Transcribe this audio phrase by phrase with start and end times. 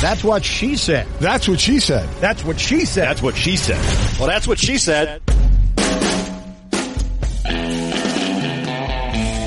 [0.00, 1.06] That's what she said.
[1.18, 2.08] That's what she said.
[2.20, 3.08] That's what she said.
[3.08, 4.18] That's what she said.
[4.18, 5.22] Well, that's what she said.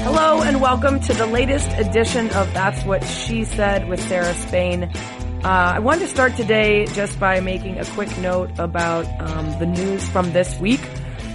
[0.03, 4.83] Hello and welcome to the latest edition of That's What She Said with Sarah Spain.
[4.83, 9.67] Uh, I wanted to start today just by making a quick note about um, the
[9.67, 10.81] news from this week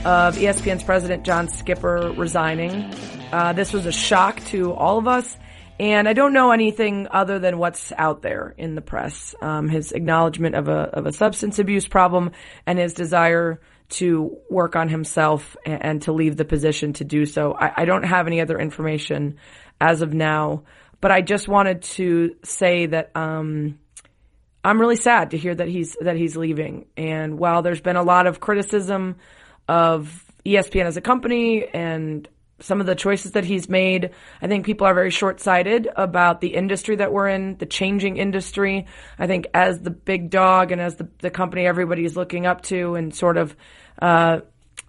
[0.05, 2.93] of ESPN's president John Skipper resigning.
[3.31, 5.37] Uh, this was a shock to all of us.
[5.81, 9.35] And I don't know anything other than what's out there in the press.
[9.41, 12.33] Um, his acknowledgement of a of a substance abuse problem
[12.67, 17.27] and his desire to work on himself and, and to leave the position to do
[17.27, 17.53] so.
[17.53, 19.37] I, I, don't have any other information
[19.81, 20.63] as of now,
[21.01, 23.79] but I just wanted to say that um,
[24.65, 26.87] I'm really sad to hear that he's that he's leaving.
[26.97, 29.17] And while there's been a lot of criticism
[29.69, 32.29] of ESPN as a company and
[32.63, 34.11] some of the choices that he's made.
[34.41, 38.17] I think people are very short sighted about the industry that we're in, the changing
[38.17, 38.87] industry.
[39.19, 42.95] I think as the big dog and as the, the company everybody's looking up to
[42.95, 43.55] and sort of,
[44.01, 44.41] uh,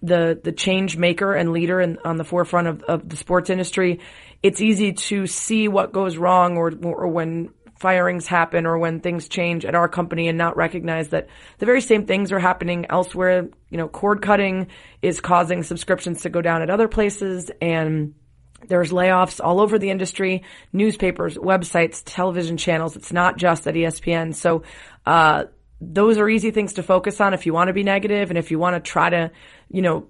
[0.02, 4.00] the, the change maker and leader in, on the forefront of, of the sports industry,
[4.42, 9.28] it's easy to see what goes wrong or, or when firings happen or when things
[9.28, 13.48] change at our company and not recognize that the very same things are happening elsewhere.
[13.70, 14.68] You know, cord cutting
[15.02, 18.14] is causing subscriptions to go down at other places and
[18.68, 22.96] there's layoffs all over the industry, newspapers, websites, television channels.
[22.96, 24.34] It's not just at ESPN.
[24.34, 24.62] So,
[25.04, 25.44] uh,
[25.80, 28.50] those are easy things to focus on if you want to be negative and if
[28.50, 29.30] you want to try to,
[29.70, 30.06] you know,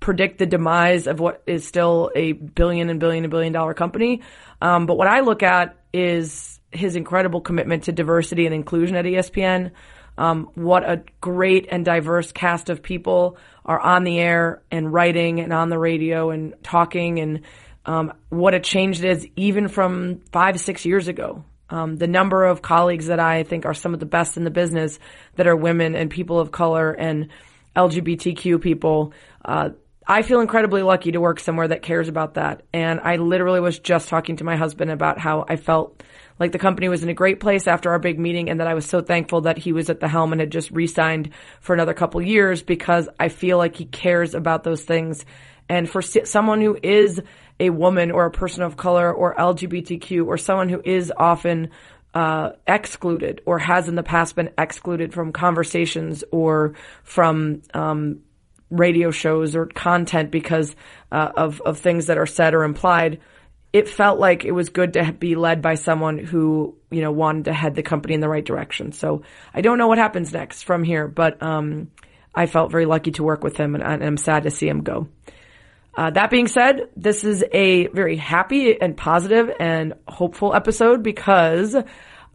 [0.00, 4.22] predict the demise of what is still a billion and billion and billion dollar company.
[4.60, 9.04] Um, but what I look at is his incredible commitment to diversity and inclusion at
[9.04, 9.72] ESPN.
[10.16, 15.40] Um, what a great and diverse cast of people are on the air and writing
[15.40, 17.42] and on the radio and talking and
[17.86, 21.44] um, what a change it is even from five, six years ago.
[21.70, 24.50] Um, the number of colleagues that I think are some of the best in the
[24.50, 24.98] business
[25.36, 27.28] that are women and people of color and
[27.76, 29.12] LGBTQ people.
[29.44, 29.70] Uh,
[30.06, 32.62] I feel incredibly lucky to work somewhere that cares about that.
[32.72, 36.02] And I literally was just talking to my husband about how I felt
[36.38, 38.74] like the company was in a great place after our big meeting and that I
[38.74, 41.94] was so thankful that he was at the helm and had just re-signed for another
[41.94, 45.24] couple years because I feel like he cares about those things.
[45.68, 47.20] And for someone who is
[47.60, 51.70] a woman or a person of color or LGBTQ or someone who is often
[52.14, 58.20] uh, excluded or has in the past been excluded from conversations or from um,
[58.70, 60.74] radio shows or content because
[61.12, 63.20] uh, of of things that are said or implied
[63.72, 67.46] it felt like it was good to be led by someone who, you know, wanted
[67.46, 68.92] to head the company in the right direction.
[68.92, 71.90] So I don't know what happens next from here, but, um,
[72.34, 75.08] I felt very lucky to work with him and, I'm sad to see him go.
[75.94, 81.76] Uh, that being said, this is a very happy and positive and hopeful episode because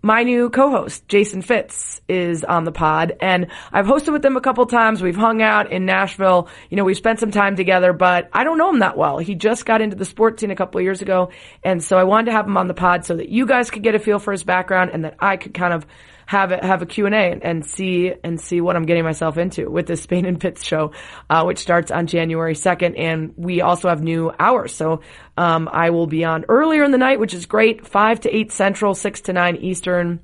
[0.05, 4.41] my new co-host, Jason Fitz, is on the pod and I've hosted with him a
[4.41, 5.01] couple times.
[5.01, 6.49] We've hung out in Nashville.
[6.69, 9.17] You know, we've spent some time together, but I don't know him that well.
[9.17, 11.29] He just got into the sports scene a couple years ago.
[11.63, 13.81] And so I wanted to have him on the pod so that you guys could
[13.81, 15.85] get a feel for his background and that I could kind of
[16.25, 19.69] have a, have a Q&A and, and see, and see what I'm getting myself into
[19.69, 20.91] with this Spain and Fitz show,
[21.29, 22.99] uh, which starts on January 2nd.
[22.99, 24.73] And we also have new hours.
[24.73, 25.01] So,
[25.37, 27.87] um, I will be on earlier in the night, which is great.
[27.87, 30.19] 5 to 8 Central, 6 to 9 Eastern.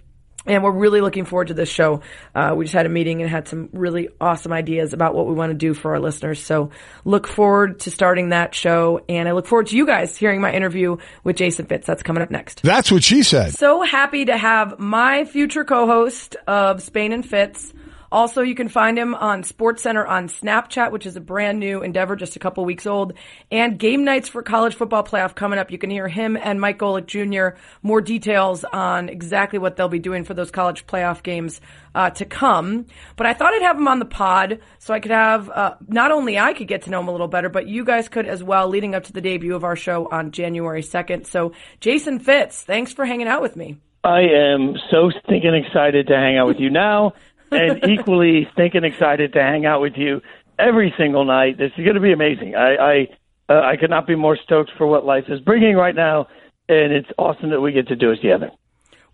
[0.46, 2.02] And we're really looking forward to this show.
[2.34, 5.34] Uh, we just had a meeting and had some really awesome ideas about what we
[5.34, 6.42] want to do for our listeners.
[6.42, 6.72] So
[7.04, 9.02] look forward to starting that show.
[9.10, 11.86] And I look forward to you guys hearing my interview with Jason Fitz.
[11.86, 12.64] That's coming up next.
[12.64, 13.54] That's what she said.
[13.54, 17.74] So happy to have my future co-host of Spain and Fitz,
[18.12, 22.16] also, you can find him on SportsCenter on Snapchat, which is a brand new endeavor,
[22.16, 23.14] just a couple weeks old,
[23.52, 25.72] and game nights for college football playoff coming up.
[25.72, 27.60] You can hear him and Mike Golic Jr.
[27.84, 31.62] more details on exactly what they'll be doing for those college playoff games
[31.94, 32.88] uh, to come.
[33.16, 36.12] But I thought I'd have him on the pod so I could have uh, not
[36.12, 38.44] only I could get to know him a little better, but you guys could as
[38.44, 41.28] well, leading up to the debut of our show on January second.
[41.28, 43.78] So, Jason Fitz, thanks for hanging out with me.
[44.04, 47.14] I am so stinking excited to hang out with you now
[47.52, 50.22] and equally stinking excited to hang out with you
[50.58, 51.58] every single night.
[51.58, 52.56] This is going to be amazing.
[52.56, 53.08] I I,
[53.50, 56.28] uh, I could not be more stoked for what life is bringing right now,
[56.68, 58.52] and it's awesome that we get to do it together.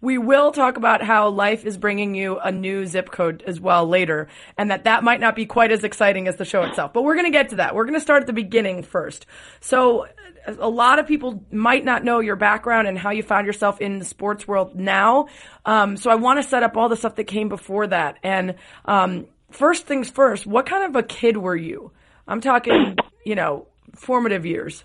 [0.02, 3.88] We will talk about how life is bringing you a new zip code as well
[3.88, 4.28] later,
[4.58, 6.94] and that that might not be quite as exciting as the show itself.
[6.94, 7.74] But we're going to get to that.
[7.74, 9.26] We're going to start at the beginning first.
[9.62, 10.06] So,
[10.48, 14.00] a lot of people might not know your background and how you found yourself in
[14.00, 15.28] the sports world now.
[15.66, 18.18] Um, so, I want to set up all the stuff that came before that.
[18.24, 18.56] And
[18.86, 21.92] um, first things first, what kind of a kid were you?
[22.28, 22.96] I'm talking,
[23.26, 24.84] you know, formative years.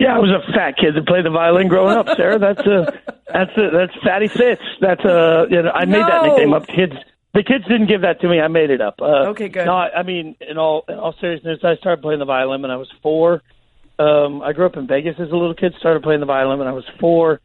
[0.00, 2.38] Yeah, I was a fat kid that played the violin growing up, Sarah.
[2.38, 2.86] That's a
[3.32, 4.62] That's a, that's Fatty Fitz.
[4.80, 6.66] That's uh you know I made that nickname up.
[6.66, 6.94] Kids,
[7.34, 8.40] the kids didn't give that to me.
[8.40, 8.94] I made it up.
[9.02, 9.66] Uh, Okay, good.
[9.66, 12.70] No, I, I mean in all in all seriousness, I started playing the violin when
[12.70, 13.42] I was four.
[13.98, 15.74] Um, I grew up in Vegas as a little kid.
[15.78, 17.40] Started playing the violin when I was four.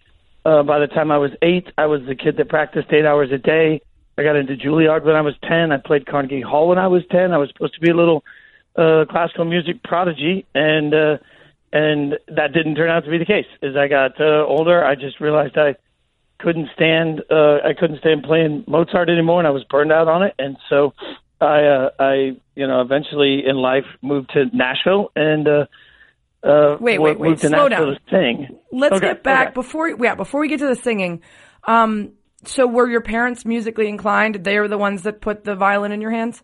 [0.45, 3.31] Uh, by the time I was eight, I was the kid that practiced eight hours
[3.31, 3.81] a day.
[4.17, 5.71] I got into Juilliard when I was ten.
[5.71, 7.31] I played Carnegie Hall when I was ten.
[7.31, 8.23] I was supposed to be a little
[8.75, 11.17] uh, classical music prodigy, and uh,
[11.71, 13.47] and that didn't turn out to be the case.
[13.63, 15.75] As I got uh, older, I just realized I
[16.39, 20.21] couldn't stand uh, I couldn't stand playing Mozart anymore, and I was burned out on
[20.23, 20.35] it.
[20.38, 20.94] And so
[21.41, 22.13] I uh, I
[22.56, 25.65] you know eventually in life moved to Nashville and uh,
[26.44, 27.40] uh, Wait, wait, wait.
[27.40, 27.98] Slow down.
[28.10, 28.60] sing.
[28.72, 29.54] Let's Okay, get back okay.
[29.54, 31.22] before yeah before we get to the singing.
[31.66, 32.13] Um,
[32.45, 34.44] so were your parents musically inclined?
[34.44, 36.44] They were the ones that put the violin in your hands.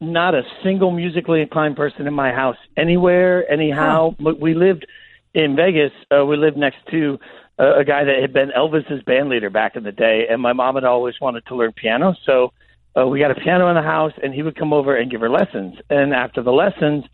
[0.00, 4.84] not a single musically inclined person in my house anywhere anyhow But we lived
[5.32, 7.18] in vegas uh, we lived next to
[7.58, 10.52] uh, a guy that had been elvis's band leader back in the day and my
[10.52, 12.52] mom had always wanted to learn piano so
[12.98, 15.20] uh, we got a piano in the house and he would come over and give
[15.20, 17.04] her lessons and after the lessons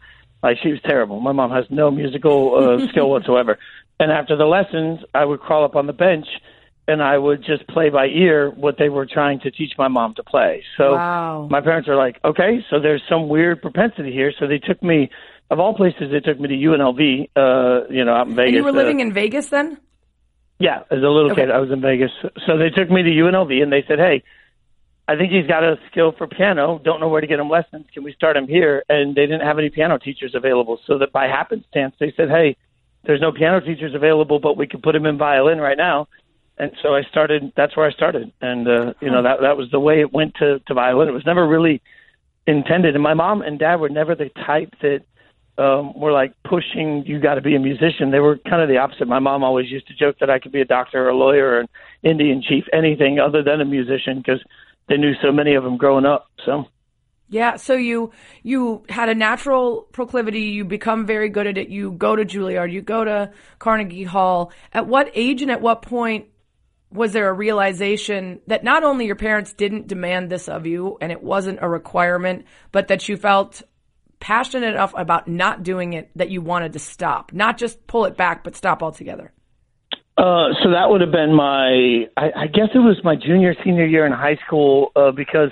[0.43, 3.59] like she was terrible my mom has no musical uh, skill whatsoever
[4.01, 6.27] and after the lessons i would crawl up on the bench
[6.89, 10.15] and I would just play by ear what they were trying to teach my mom
[10.15, 10.65] to play.
[10.79, 11.47] So Wow.
[11.51, 14.33] my parents are like, okay, so there's some weird propensity here.
[14.41, 15.11] So they took me,
[15.51, 18.47] of all places, they took me to UNLV, uh, you know, out in Vegas.
[18.49, 19.79] And you were uh, living in Vegas then?
[20.59, 21.43] yeah, as a little Okay.
[21.43, 22.11] kid, I was in Vegas.
[22.47, 24.25] So they took me to UNLV and they said, hey,
[25.09, 26.79] I think he's got a skill for piano.
[26.85, 27.87] Don't know where to get him lessons.
[27.95, 28.85] Can we start him here?
[28.91, 30.79] And they didn't have any piano teachers available.
[30.87, 32.57] So that by happenstance, they said, hey,
[33.05, 36.09] there's no piano teachers available, but we could put him in violin right now.
[36.59, 37.53] And so I started.
[37.57, 40.35] That's where I started, and uh, you know that that was the way it went
[40.41, 41.09] to to violin.
[41.09, 41.81] It was never really
[42.49, 42.97] intended.
[42.97, 45.03] And my mom and dad were never the type that
[45.57, 48.11] um, were like pushing you got to be a musician.
[48.11, 49.07] They were kind of the opposite.
[49.07, 51.47] My mom always used to joke that I could be a doctor or a lawyer
[51.47, 51.69] or an
[52.03, 54.43] Indian chief, anything other than a musician, because
[54.89, 56.27] they knew so many of them growing up.
[56.45, 56.67] So
[57.29, 58.13] Yeah, so you
[58.43, 62.73] you had a natural proclivity, you become very good at it, you go to Juilliard,
[62.73, 64.53] you go to Carnegie Hall.
[64.73, 66.27] At what age and at what point
[66.91, 71.13] was there a realization that not only your parents didn't demand this of you and
[71.13, 73.63] it wasn't a requirement, but that you felt
[74.21, 78.17] passionate enough about not doing it that you wanted to stop, not just pull it
[78.17, 79.33] back, but stop altogether?
[80.19, 83.87] Uh, so that would have been my, I, I guess it was my junior, senior
[83.87, 85.51] year in high school, uh, because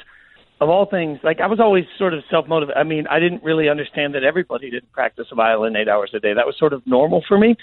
[0.60, 2.76] of all things, like I was always sort of self motivated.
[2.76, 6.18] I mean, I didn't really understand that everybody didn't practice a violin eight hours a
[6.18, 6.34] day.
[6.34, 7.56] That was sort of normal for me.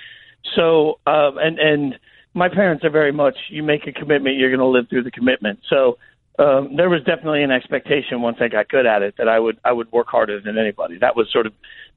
[0.56, 1.96] So, um, and, and
[2.34, 5.12] my parents are very much, you make a commitment, you're going to live through the
[5.12, 5.60] commitment.
[5.70, 5.98] So,
[6.40, 9.60] um, there was definitely an expectation once I got good at it that I would,
[9.66, 10.98] I would work harder than anybody.
[11.00, 11.54] That was sort of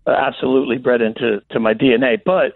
[0.07, 2.19] uh, absolutely bred into, to my DNA.
[2.23, 2.53] But,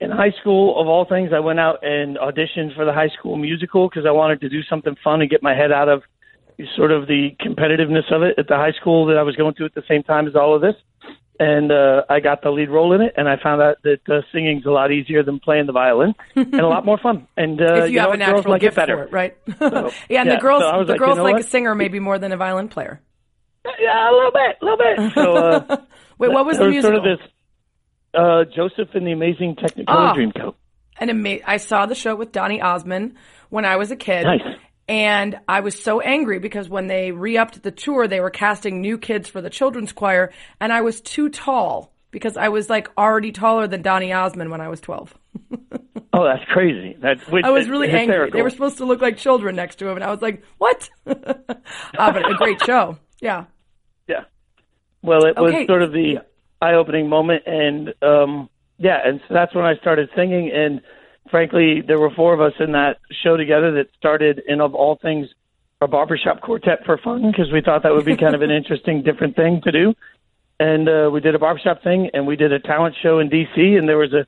[0.00, 3.36] in high school, of all things, I went out and auditioned for the high school
[3.36, 6.02] musical because I wanted to do something fun and get my head out of
[6.74, 9.64] sort of the competitiveness of it at the high school that I was going to
[9.64, 10.74] at the same time as all of this.
[11.38, 14.22] And uh, I got the lead role in it, and I found out that uh,
[14.32, 17.28] singing's a lot easier than playing the violin and a lot more fun.
[17.36, 18.96] And uh, if you, have know, a girls natural like gift it better.
[18.96, 19.36] for it, right?
[19.58, 21.44] So, yeah, and yeah, the girls so the like, girls you know like what?
[21.44, 23.00] a singer maybe more than a violin player.
[23.78, 25.14] Yeah, a little bit, a little bit.
[25.14, 25.76] So, uh,
[26.18, 26.96] Wait, what was the musical?
[26.96, 27.28] sort of this
[28.16, 30.14] uh, Joseph and the Amazing Technicolor Ah.
[30.14, 30.54] Dreamcoat.
[30.98, 33.14] an ama- I saw the show with Donny Osmond
[33.50, 34.24] when I was a kid.
[34.24, 34.40] Nice.
[34.88, 38.98] And I was so angry because when they re-upped the tour, they were casting new
[38.98, 43.32] kids for the children's choir, and I was too tall because I was like already
[43.32, 45.14] taller than Donny Osmond when I was 12.
[46.18, 46.96] Oh, that's crazy.
[46.98, 48.30] That's which, I was really angry.
[48.30, 50.88] They were supposed to look like children next to him, and I was like, "What?"
[51.06, 52.96] Ah, but a great show.
[53.20, 53.44] Yeah.
[54.08, 54.24] Yeah.
[55.02, 56.20] Well, it was sort of the
[56.60, 58.48] eye-opening moment, and um,
[58.78, 60.50] yeah, and so that's when I started singing.
[60.52, 60.80] And
[61.30, 64.98] frankly, there were four of us in that show together that started, in of all
[65.00, 65.28] things,
[65.80, 69.02] a barbershop quartet for fun because we thought that would be kind of an interesting,
[69.02, 69.94] different thing to do.
[70.58, 73.76] And uh, we did a barbershop thing, and we did a talent show in D.C.
[73.76, 74.26] And there was a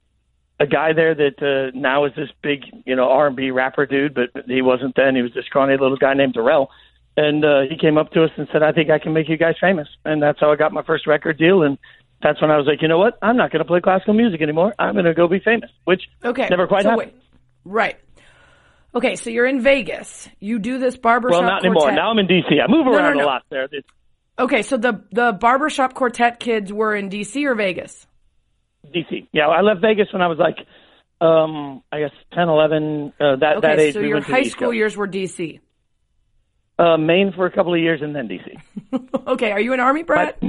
[0.60, 4.30] a guy there that uh, now is this big, you know, R&B rapper dude, but
[4.46, 5.14] he wasn't then.
[5.14, 6.70] He was this scrawny little guy named Darrell.
[7.16, 9.36] And uh, he came up to us and said, I think I can make you
[9.36, 9.88] guys famous.
[10.04, 11.62] And that's how I got my first record deal.
[11.62, 11.78] And
[12.22, 13.18] that's when I was like, you know what?
[13.22, 14.74] I'm not going to play classical music anymore.
[14.78, 16.48] I'm going to go be famous, which Okay.
[16.50, 17.12] never quite so happened.
[17.12, 17.22] wait.
[17.64, 17.96] Right.
[18.94, 20.28] Okay, so you're in Vegas.
[20.40, 21.92] You do this barbershop Well, not anymore.
[21.92, 22.58] Now I'm in D.C.
[22.60, 23.24] I move no, around no.
[23.24, 23.68] a lot there.
[23.70, 23.86] It's
[24.38, 28.06] Okay, so the the barbershop quartet kids were in DC or Vegas?
[28.92, 29.28] D.C.
[29.32, 30.56] Yeah, I left Vegas when I was like,
[31.20, 33.94] um, I guess 10, 11, uh, that, Okay, that age.
[33.94, 35.60] so we your high school years were DC.
[36.78, 38.98] Uh, Maine for a couple of years and then D.C.
[39.26, 40.40] Okay, are you an army brat?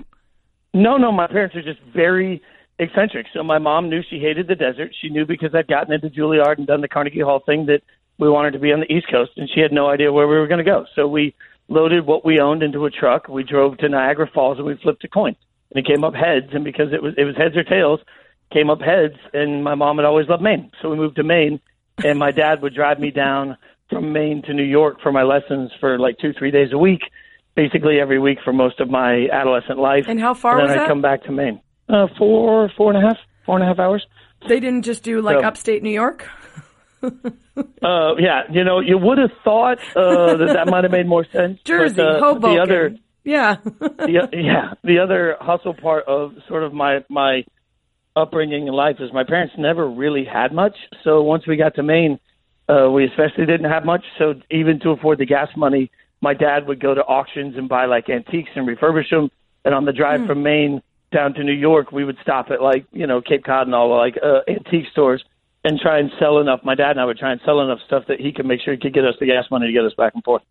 [0.73, 2.41] No, no, my parents are just very
[2.77, 3.27] eccentric.
[3.33, 4.95] So my mom knew she hated the desert.
[5.01, 7.81] She knew because I'd gotten into Juilliard and done the Carnegie Hall thing that
[8.17, 10.35] we wanted to be on the East Coast, and she had no idea where we
[10.35, 10.85] were going to go.
[10.95, 11.33] So we
[11.69, 13.27] loaded what we owned into a truck.
[13.29, 15.35] We drove to Niagara Falls, and we flipped a coin,
[15.71, 16.47] and it came up heads.
[16.51, 18.01] And because it was it was heads or tails,
[18.51, 19.15] came up heads.
[19.33, 21.59] And my mom had always loved Maine, so we moved to Maine,
[22.03, 23.57] and my dad would drive me down
[23.89, 27.01] from Maine to New York for my lessons for like two three days a week,
[27.59, 30.05] basically every week for most of my adolescent life.
[30.07, 30.87] And how far and then was I'd that?
[30.87, 31.59] come back to Maine.
[31.89, 34.05] Uh, four four and a half four and a half hours.
[34.47, 36.27] They didn't just do like So- upstate New York.
[37.81, 41.25] Uh, yeah, you know, you would have thought uh, that that might have made more
[41.33, 41.59] sense.
[41.65, 42.55] Jersey, but, uh, Hoboken.
[42.55, 43.55] The other, yeah.
[43.63, 47.43] the, yeah, the other hustle part of sort of my my
[48.15, 50.75] upbringing in life is my parents never really had much.
[51.03, 52.17] So once we got to Maine,
[52.69, 54.05] uh, we especially didn't have much.
[54.17, 57.85] So even to afford the gas money, my dad would go to auctions and buy
[57.85, 59.29] like antiques and refurbish them.
[59.65, 62.85] And on the drive from Maine down to New York, we would stop at like
[62.91, 65.23] you know Cape Cod and all like uh, antique stores
[65.63, 66.61] and try and sell enough.
[66.63, 68.73] My dad and I would try and sell enough stuff that he could make sure
[68.73, 70.43] he could get us the gas money to get us back and forth.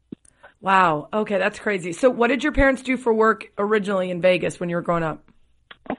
[0.61, 1.09] wow.
[1.13, 1.93] Okay, that's crazy.
[1.93, 5.03] So, what did your parents do for work originally in Vegas when you were growing
[5.03, 5.25] up?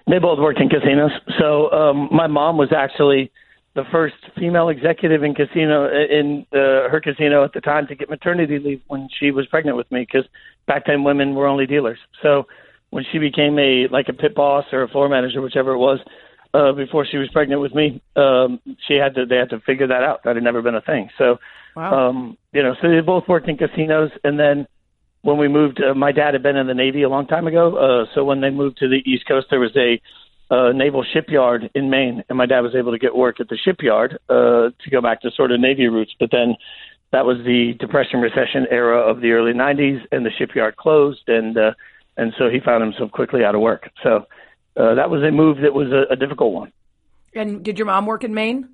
[0.07, 1.11] They both worked in casinos.
[1.39, 3.31] So um, my mom was actually
[3.75, 8.09] the first female executive in casino in uh, her casino at the time to get
[8.09, 10.27] maternity leave when she was pregnant with me because
[10.67, 11.99] back then women were only dealers.
[12.21, 12.47] So
[12.89, 15.99] when she became a like a pit boss or a floor manager, whichever it was,
[16.53, 19.87] uh, before she was pregnant with me, um, she had to they had to figure
[19.87, 20.23] that out.
[20.23, 21.09] That had never been a thing.
[21.17, 21.37] So
[21.75, 22.09] Wow.
[22.09, 24.67] um, you know, so they both worked in casinos, and then
[25.21, 27.75] when we moved, uh, my dad had been in the Navy a long time ago.
[27.75, 30.01] Uh, so when they moved to the East Coast, there was a
[30.49, 33.57] uh, naval shipyard in Maine, and my dad was able to get work at the
[33.57, 36.13] shipyard uh, to go back to sort of Navy roots.
[36.19, 36.55] But then
[37.11, 41.57] that was the Depression recession era of the early '90s, and the shipyard closed, and
[41.57, 41.73] uh,
[42.17, 43.89] and so he found himself quickly out of work.
[44.03, 44.25] So
[44.75, 46.71] uh, that was a move that was a, a difficult one.
[47.35, 48.69] and did your mom work in Maine?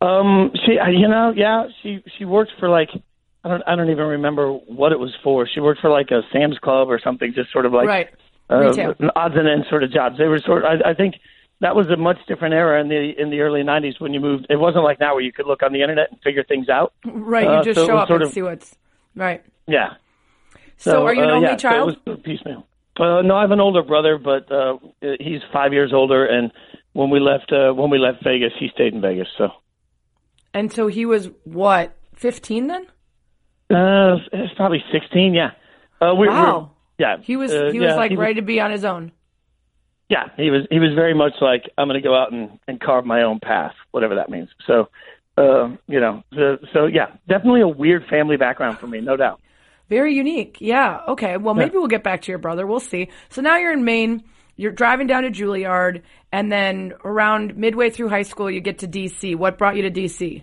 [0.00, 2.90] Um, she, you know, yeah, she she worked for like
[3.44, 5.46] I don't I don't even remember what it was for.
[5.46, 8.08] She worked for like a Sam's Club or something, just sort of like right.
[8.48, 10.18] Uh, odds and ends sort of jobs.
[10.18, 10.64] They were sort.
[10.64, 11.16] Of, I, I think
[11.60, 14.46] that was a much different era in the in the early '90s when you moved.
[14.48, 16.92] It wasn't like now where you could look on the internet and figure things out.
[17.04, 17.44] Right.
[17.44, 18.76] You uh, just so show up and of- see what's
[19.14, 19.42] right.
[19.66, 19.94] Yeah.
[20.78, 21.98] So, are you an uh, only yeah, child?
[22.04, 22.66] So it was piecemeal.
[22.98, 24.78] Uh, no, I have an older brother, but uh,
[25.20, 26.24] he's five years older.
[26.24, 26.52] And
[26.92, 29.28] when we left, uh, when we left Vegas, he stayed in Vegas.
[29.36, 29.48] So.
[30.54, 32.86] and so he was what, 15 then?
[33.68, 35.34] Uh, it's probably sixteen.
[35.34, 35.50] Yeah.
[36.00, 36.75] Uh, we, Wow.
[36.98, 37.16] Yeah.
[37.22, 39.12] He was uh, he was yeah, like ready to be on his own.
[40.08, 40.66] Yeah, he was.
[40.70, 43.40] He was very much like I'm going to go out and and carve my own
[43.40, 44.48] path, whatever that means.
[44.66, 44.88] So,
[45.36, 49.40] uh, you know, so, so yeah, definitely a weird family background for me, no doubt.
[49.88, 50.58] Very unique.
[50.60, 51.00] Yeah.
[51.08, 51.36] Okay.
[51.36, 52.66] Well, maybe we'll get back to your brother.
[52.66, 53.08] We'll see.
[53.30, 54.24] So now you're in Maine.
[54.56, 58.88] You're driving down to Juilliard, and then around midway through high school, you get to
[58.88, 59.36] DC.
[59.36, 60.42] What brought you to DC?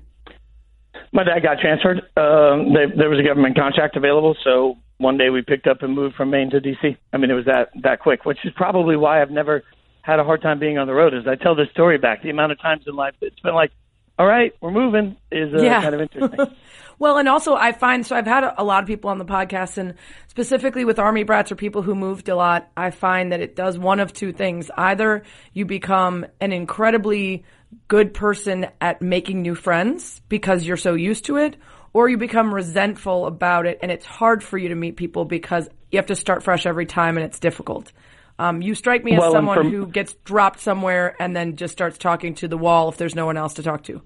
[1.11, 1.97] My dad got transferred.
[2.15, 5.93] Um, they, there was a government contract available, so one day we picked up and
[5.93, 6.97] moved from Maine to DC.
[7.11, 9.63] I mean, it was that that quick, which is probably why I've never
[10.01, 11.13] had a hard time being on the road.
[11.13, 13.71] As I tell this story back, the amount of times in life it's been like,
[14.19, 15.81] "All right, we're moving," is uh, Yeah.
[15.81, 16.39] kind of interesting.
[16.99, 19.25] Well, and also I find so I've had a, a lot of people on the
[19.25, 19.95] podcast, and
[20.27, 23.77] specifically with army brats or people who moved a lot, I find that it does
[23.79, 25.23] one of two things: either
[25.53, 27.43] you become an incredibly
[27.87, 31.57] good person at making new friends because you're so used to it,
[31.93, 35.69] or you become resentful about it, and it's hard for you to meet people because
[35.91, 37.91] you have to start fresh every time, and it's difficult.
[38.39, 41.71] Um, you strike me as Well, someone from- who gets dropped somewhere and then just
[41.71, 44.01] starts talking to the wall if there's no one else to talk to.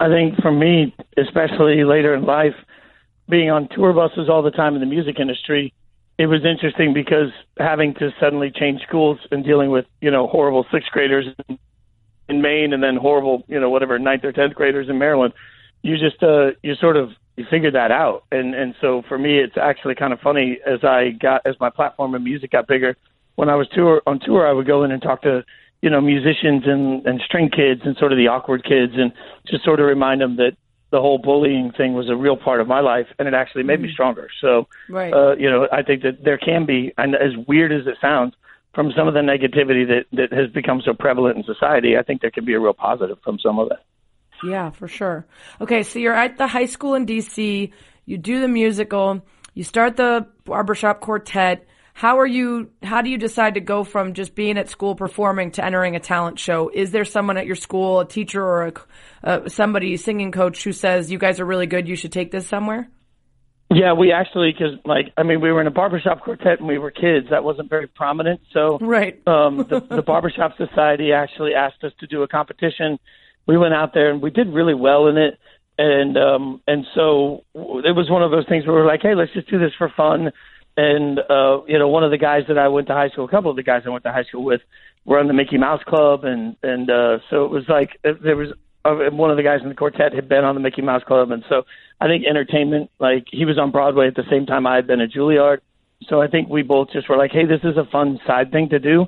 [0.00, 2.56] I think for me, especially later in life,
[3.28, 5.72] being on tour buses all the time in the music industry,
[6.18, 10.66] it was interesting because having to suddenly change schools and dealing with you know horrible
[10.72, 11.58] sixth graders in,
[12.28, 15.32] in Maine and then horrible you know whatever ninth or tenth graders in Maryland,
[15.84, 19.38] you just uh you sort of you figure that out and and so for me
[19.38, 22.96] it's actually kind of funny as I got as my platform in music got bigger.
[23.36, 25.44] When I was tour on tour, I would go in and talk to
[25.82, 29.12] you know musicians and and string kids and sort of the awkward kids and
[29.46, 30.56] just sort of remind them that
[30.90, 33.80] the whole bullying thing was a real part of my life and it actually made
[33.80, 34.28] me stronger.
[34.40, 35.12] So Right.
[35.12, 38.34] uh, you know, I think that there can be, and as weird as it sounds,
[38.74, 42.22] from some of the negativity that that has become so prevalent in society, I think
[42.22, 43.80] there can be a real positive from some of it.
[44.50, 45.26] Yeah, for sure.
[45.60, 47.72] Okay, so you're at the high school in DC,
[48.06, 49.24] you do the musical,
[49.54, 51.66] you start the barbershop quartet.
[51.96, 55.52] How are you how do you decide to go from just being at school performing
[55.52, 56.68] to entering a talent show?
[56.74, 58.72] Is there someone at your school, a teacher or a,
[59.22, 62.48] uh, somebody singing coach who says you guys are really good, you should take this
[62.48, 62.88] somewhere?
[63.70, 66.78] Yeah, we actually, because like, I mean, we were in a barbershop quartet and we
[66.78, 67.28] were kids.
[67.30, 68.40] That wasn't very prominent.
[68.52, 69.20] So, Right.
[69.26, 72.98] um, the, the barbershop society actually asked us to do a competition.
[73.46, 75.38] We went out there and we did really well in it.
[75.78, 79.32] and um, and so it was one of those things where we're like, hey, let's
[79.32, 80.30] just do this for fun.
[80.76, 83.28] And uh, you know, one of the guys that I went to high school, a
[83.28, 84.60] couple of the guys I went to high school with,
[85.04, 88.50] were on the Mickey Mouse Club, and and uh, so it was like there was
[88.84, 91.30] uh, one of the guys in the quartet had been on the Mickey Mouse Club,
[91.30, 91.62] and so
[92.00, 95.00] I think entertainment, like he was on Broadway at the same time I had been
[95.00, 95.58] at Juilliard,
[96.08, 98.68] so I think we both just were like, hey, this is a fun side thing
[98.70, 99.06] to do,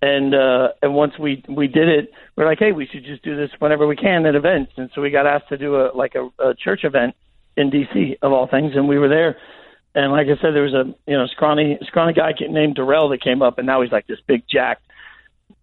[0.00, 3.36] and uh, and once we we did it, we're like, hey, we should just do
[3.36, 6.14] this whenever we can at events, and so we got asked to do a like
[6.14, 7.14] a, a church event
[7.56, 8.16] in D.C.
[8.22, 9.36] of all things, and we were there.
[9.94, 13.22] And like I said, there was a you know scrawny scrawny guy named Darrell that
[13.22, 14.84] came up, and now he's like this big jacked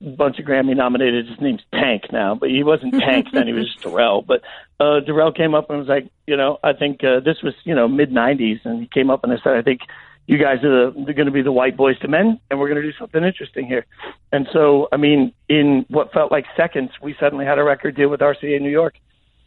[0.02, 1.28] bunch of Grammy nominated.
[1.28, 3.48] His name's Tank now, but he wasn't Tank then.
[3.48, 4.22] He was just Darrell.
[4.22, 4.42] But
[4.80, 7.76] uh, Darrell came up and was like, you know, I think uh, this was you
[7.76, 9.82] know mid '90s, and he came up and I said, I think
[10.28, 12.82] you guys are, the, going to be the white boys to men, and we're going
[12.82, 13.86] to do something interesting here.
[14.32, 18.10] And so, I mean, in what felt like seconds, we suddenly had a record deal
[18.10, 18.96] with RCA New York,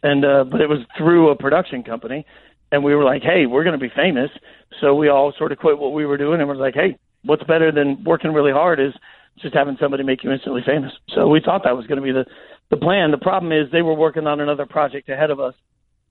[0.03, 2.25] and uh, but it was through a production company,
[2.71, 4.29] and we were like, hey, we're going to be famous.
[4.79, 7.43] So we all sort of quit what we were doing, and we're like, hey, what's
[7.43, 8.93] better than working really hard is
[9.41, 10.91] just having somebody make you instantly famous.
[11.13, 12.25] So we thought that was going to be the
[12.69, 13.11] the plan.
[13.11, 15.55] The problem is they were working on another project ahead of us,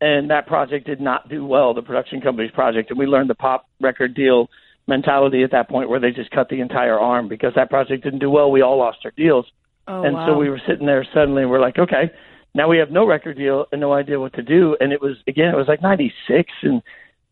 [0.01, 1.75] and that project did not do well.
[1.75, 4.49] The production company's project, and we learned the pop record deal
[4.87, 8.21] mentality at that point where they just cut the entire arm because that project didn't
[8.21, 8.51] do well.
[8.51, 9.47] We all lost our deals,
[9.87, 10.27] Oh, and wow.
[10.27, 11.43] so we were sitting there suddenly.
[11.43, 12.11] and We're like, okay,
[12.55, 14.77] now we have no record deal and no idea what to do.
[14.81, 16.83] And it was again, it was like '96, and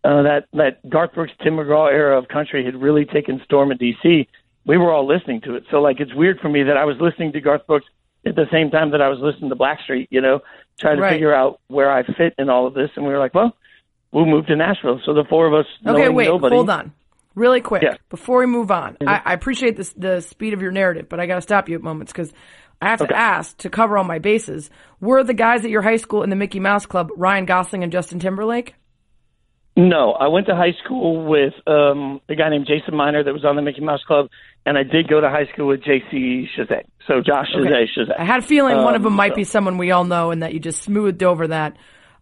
[0.05, 3.79] uh, that that Garth Brooks, Tim McGraw era of country had really taken storm in
[3.79, 4.27] DC.
[4.67, 6.97] We were all listening to it, so like it's weird for me that I was
[7.01, 7.87] listening to Garth Brooks
[8.27, 10.09] at the same time that I was listening to Blackstreet.
[10.11, 10.41] You know,
[10.79, 11.13] trying to Right.
[11.13, 12.91] figure out where I fit in all of this.
[12.97, 13.57] And we were like, well,
[14.13, 15.01] we'll move to Nashville.
[15.05, 16.93] So the four of us, Okay, wait, nobody, hold on.
[17.35, 17.97] Really quick, Yeah.
[18.09, 19.09] before we move on, mm-hmm.
[19.09, 21.77] I, I appreciate this, the speed of your narrative, but I got to stop you
[21.77, 22.33] at moments because
[22.81, 23.09] I have Okay.
[23.13, 24.71] to ask to cover all my bases.
[25.01, 27.93] Were the guys at your high school in the Mickey Mouse Club Ryan Gosling and
[27.93, 28.75] Justin Timberlake?
[29.79, 33.45] No, I went to high school with um, a guy named Jason Miner that was
[33.45, 34.29] on the Mickey Mouse Club,
[34.65, 36.49] and I did go to high school with J.C.
[36.57, 36.85] Chasez.
[37.07, 37.87] So Josh Chasez, Okay.
[37.95, 38.19] Chasez.
[38.19, 40.31] I had a feeling one of them Um, might so- be someone we all know,
[40.31, 41.77] and that you just smoothed over that.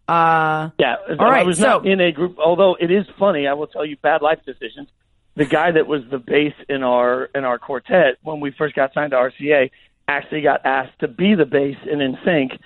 [0.08, 2.38] Uh, Yeah, All right, I was so- not in a group.
[2.38, 4.88] Although it is funny, I will tell you, bad life decisions.
[5.36, 8.92] The guy that was the bass in our in our quartet when we first got
[8.94, 9.70] signed to RCA
[10.08, 12.58] actually got asked to be the bass in NSYNC,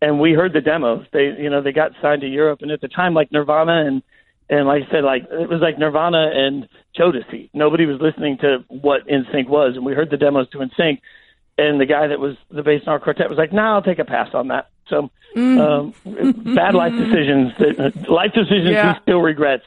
[0.00, 1.04] and we heard the demos.
[1.12, 4.02] They, you know, they got signed to Europe, and at the time, like Nirvana and
[4.48, 7.50] and like I said, like it was like Nirvana and Jodeci.
[7.52, 11.00] Nobody was listening to what NSYNC was, and we heard the demos to NSYNC.
[11.58, 13.82] And the guy that was the bass in our quartet was like, "No, nah, I'll
[13.82, 15.94] take a pass on that." So, um,
[16.54, 17.52] bad life decisions.
[17.58, 18.94] That, life decisions Yeah.
[18.94, 19.64] he still regrets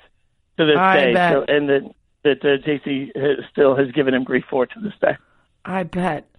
[0.57, 1.13] to this I day.
[1.13, 4.93] So, and that that uh, JC has, still has given him grief for to this
[5.01, 5.17] day.
[5.65, 6.29] I bet.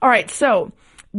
[0.00, 0.72] All right, so.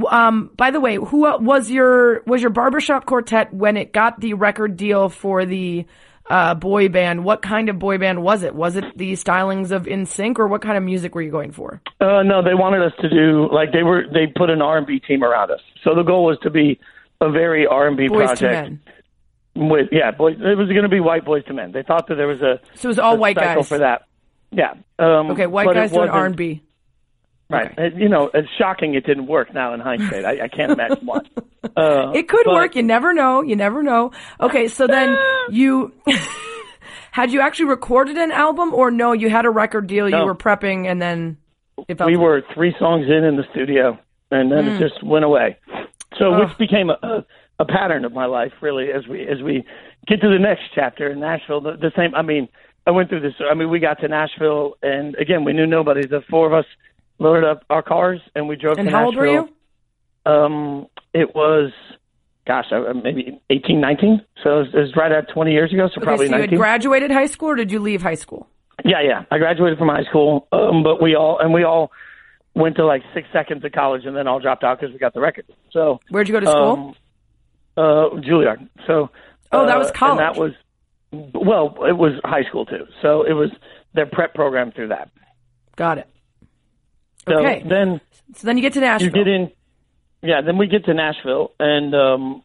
[0.10, 4.36] Um, by the way, who was your was your barbershop quartet when it got the
[4.36, 5.86] record deal for the
[6.32, 7.24] uh, boy band?
[7.26, 8.56] What kind of boy band was it?
[8.56, 11.82] Was it the stylings of NSYNC, or what kind of music were you going for?
[12.00, 14.04] Uh, no, they wanted us to do like they were.
[14.12, 15.62] They put an R and B team around us.
[15.84, 16.80] So the goal was to be
[17.20, 18.40] a very R and B project.
[18.40, 18.80] to men.
[19.54, 20.38] With yeah, boys.
[20.40, 21.74] It was going to be white boys to men.
[21.74, 23.68] They thought that there was a So it was all white guys.
[23.68, 24.04] for that.
[24.52, 24.74] Yeah.
[24.98, 26.62] Um, Okay, white guys doing R and B.
[27.52, 27.78] Right.
[27.78, 30.26] Uh, You know, it's shocking it didn't work now in hindsight.
[30.26, 31.20] I, I can't imagine why.
[31.78, 32.76] Uh, It could but- work.
[32.76, 33.42] You never know.
[33.44, 34.12] You never know.
[34.40, 35.16] Okay, so then
[35.52, 35.94] you
[37.12, 39.12] had you actually recorded an album, or no?
[39.14, 40.10] You had a record deal.
[40.10, 41.38] You were prepping, and then
[41.88, 42.20] we through.
[42.20, 43.98] were three songs in in the studio,
[44.32, 44.76] and then Mm.
[44.76, 45.58] it just went away.
[46.18, 46.50] So, Ugh.
[46.50, 47.26] which became a, a,
[47.60, 49.64] a pattern of my life, really, as we as we
[50.08, 51.62] get to the next chapter in Nashville.
[51.62, 52.16] The, the same.
[52.16, 52.48] I mean,
[52.88, 53.34] I went through this.
[53.50, 56.08] I mean, we got to Nashville, and again, we knew nobody.
[56.08, 56.66] The four of us
[57.22, 59.50] loaded up our cars, and we drove And to how old were you?
[60.26, 61.72] Um, it was,
[62.48, 64.22] gosh, uh, maybe eighteen, nineteen.
[64.44, 66.42] So it was, it was right at 20 years ago, so Okay, probably so you
[66.42, 68.48] had graduated high school, or did you leave high school?
[68.84, 69.24] Yeah, yeah.
[69.32, 71.92] I graduated from high school, um, but we all and we all
[72.56, 75.14] went to like six seconds of college, and then all dropped out because we got
[75.14, 75.46] the record.
[75.72, 76.96] So, Where'd you go to school?
[77.78, 78.68] um, uh, Juilliard.
[78.88, 79.10] So,
[79.54, 80.20] Oh, that uh, was and college.
[80.20, 80.54] that was
[81.34, 82.86] well, it was high school too.
[83.02, 83.50] So it was
[83.94, 85.10] their prep program through that.
[85.76, 86.08] Got it.
[87.28, 87.64] So Okay.
[87.68, 88.02] then
[88.36, 89.08] So then you get to Nashville.
[89.08, 89.52] you get in
[90.24, 92.44] yeah then we get to nashville and um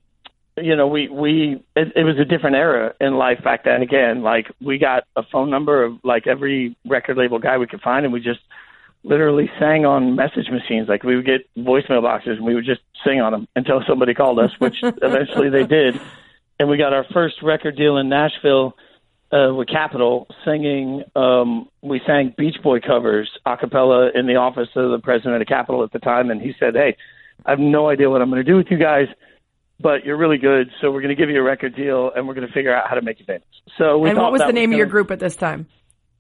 [0.57, 4.23] you know we we it, it was a different era in life back then again
[4.23, 8.05] like we got a phone number of like every record label guy we could find
[8.07, 8.41] and we just
[9.05, 12.81] literally sang on message machines like we would get voicemail boxes and we would just
[13.05, 16.01] sing on them until somebody called us which eventually they did
[16.59, 18.75] and we got our first record deal in nashville
[19.33, 21.03] uh, with Capitol singing.
[21.15, 25.49] Um, we sang Beach Boy covers a cappella in the office of the president of
[25.49, 26.97] Capitol at the time, and he said, "Hey,
[27.45, 29.09] I have no idea what I'm going to do with you guys,
[29.81, 32.35] but you're really good, so we're going to give you a record deal, and we're
[32.35, 33.43] going to figure out how to make you famous.
[33.79, 35.67] So we and what was the name of your group at this time?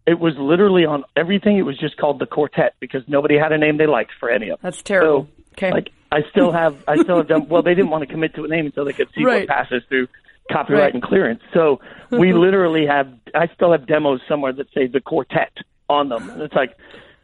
[0.06, 1.58] It was literally on everything.
[1.58, 4.50] It was just called the Quartet because nobody had a name they liked for any
[4.50, 4.58] of.
[4.60, 4.70] them.
[4.70, 5.26] That's terrible.
[5.26, 5.72] So, okay.
[5.72, 7.48] Like I still have, I still have done.
[7.48, 9.48] Well, they didn't want to commit to a name until they could see Right.
[9.48, 10.06] what passes through
[10.50, 10.94] copyright Right.
[10.94, 11.40] and clearance.
[11.54, 11.80] So
[12.10, 13.08] we literally have.
[13.34, 15.52] I still have demos somewhere that say the Quartet
[15.88, 16.76] on them, and it's like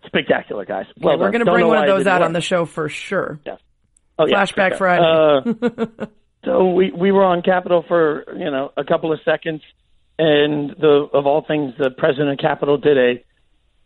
[0.06, 0.86] spectacular, guys.
[0.98, 2.26] Well, Okay, we're going to bring one of those out work.
[2.26, 3.38] on the show for sure.
[4.18, 4.78] Oh, yeah, Flashback sure.
[4.78, 5.04] Friday.
[5.78, 6.06] Uh,
[6.44, 9.62] so we we were on Capitol for you know a couple of seconds,
[10.18, 13.24] and the of all things, the president of Capitol did a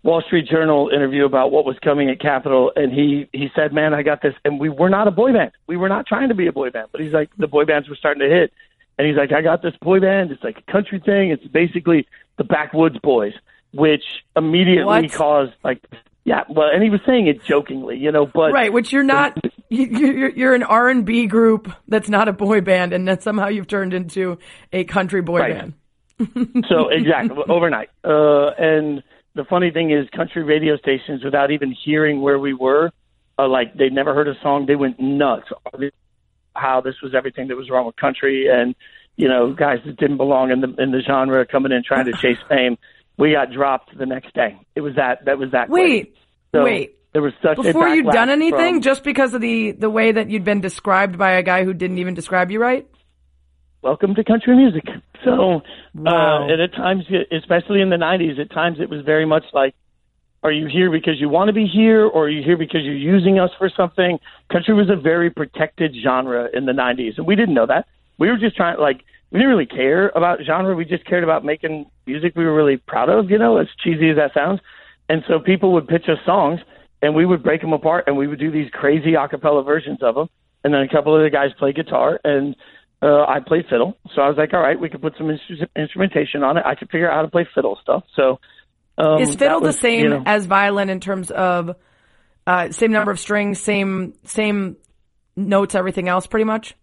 [0.02, 3.94] Wall Street Journal interview about what was coming at Capitol, and he he said, "Man,
[3.94, 5.52] I got this." And we were not a boy band.
[5.66, 7.88] We were not trying to be a boy band, but he's like, the boy bands
[7.88, 8.52] were starting to hit,
[8.98, 10.30] and he's like, "I got this boy band.
[10.30, 11.30] It's like a country thing.
[11.30, 12.06] It's basically
[12.38, 13.32] the Backwoods Boys,"
[13.72, 14.04] which
[14.36, 15.12] immediately What?
[15.12, 15.82] caused like.
[16.24, 19.38] Yeah, well, and he was saying it jokingly, you know, but right, which you're not.
[19.68, 23.22] you- You're, you're an R and B group that's not a boy band, and that
[23.22, 24.38] somehow you've turned into
[24.72, 25.54] a country boy Right.
[26.18, 26.64] band.
[26.68, 27.90] so exactly overnight.
[28.02, 29.02] Uh, and
[29.34, 32.90] the funny thing is, country radio stations, without even hearing where we were,
[33.38, 35.46] uh, like they'd never heard a song, they went nuts.
[36.56, 38.74] How this was everything that was wrong with country, and
[39.16, 42.12] you know, guys that didn't belong in the in the genre coming in trying to
[42.22, 42.76] chase fame.
[43.18, 44.58] We got dropped the next day.
[44.74, 45.68] It was that that was that.
[45.70, 46.14] Wait,
[46.54, 46.92] So wait.
[47.14, 50.12] There was such a Before you'd done anything, from- just because of the the way
[50.12, 52.86] that you'd been described by a guy who didn't even describe you right.
[53.82, 54.84] welcome to country music.
[55.24, 55.62] So,
[55.94, 56.42] Wow.
[56.44, 59.74] uh, and at times, especially in the '90s, at times it was very much like,
[60.42, 62.94] "Are you here because you want to be here, or are you here because you're
[62.94, 64.18] using us for something?"
[64.50, 67.86] Country was a very protected genre in the '90s, and we didn't know that.
[68.18, 70.74] We were just trying, like, we didn't really care about genre.
[70.74, 73.30] We just cared about making music we were really proud of.
[73.30, 74.60] You know, as cheesy as that sounds.
[75.08, 76.60] And so people would pitch us songs,
[77.02, 80.02] and we would break them apart, and we would do these crazy a cappella versions
[80.02, 80.28] of them.
[80.64, 82.56] And then a couple of the guys play guitar, and
[83.02, 83.96] uh, I played fiddle.
[84.14, 86.64] So I was like, all right, we could put some instru- instrumentation on it.
[86.66, 88.04] I could figure out how to play fiddle stuff.
[88.14, 88.40] So
[88.98, 91.76] um, Is fiddle was, the same you know, as violin in terms of
[92.46, 94.76] uh, same number of strings, same same
[95.36, 96.74] notes, everything else, pretty much?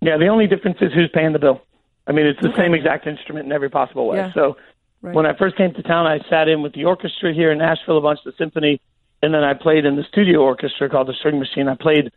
[0.00, 1.60] yeah, the only difference is who's paying the bill.
[2.06, 4.18] I mean, it's the same exact instrument in every possible way.
[4.18, 4.32] Yeah.
[4.32, 4.56] So
[5.00, 5.14] Right.
[5.14, 7.98] when I first came to town, I sat in with the orchestra here in Nashville,
[7.98, 8.80] a bunch of the symphony,
[9.22, 11.68] and then I played in the studio orchestra called the String Machine.
[11.68, 12.10] I played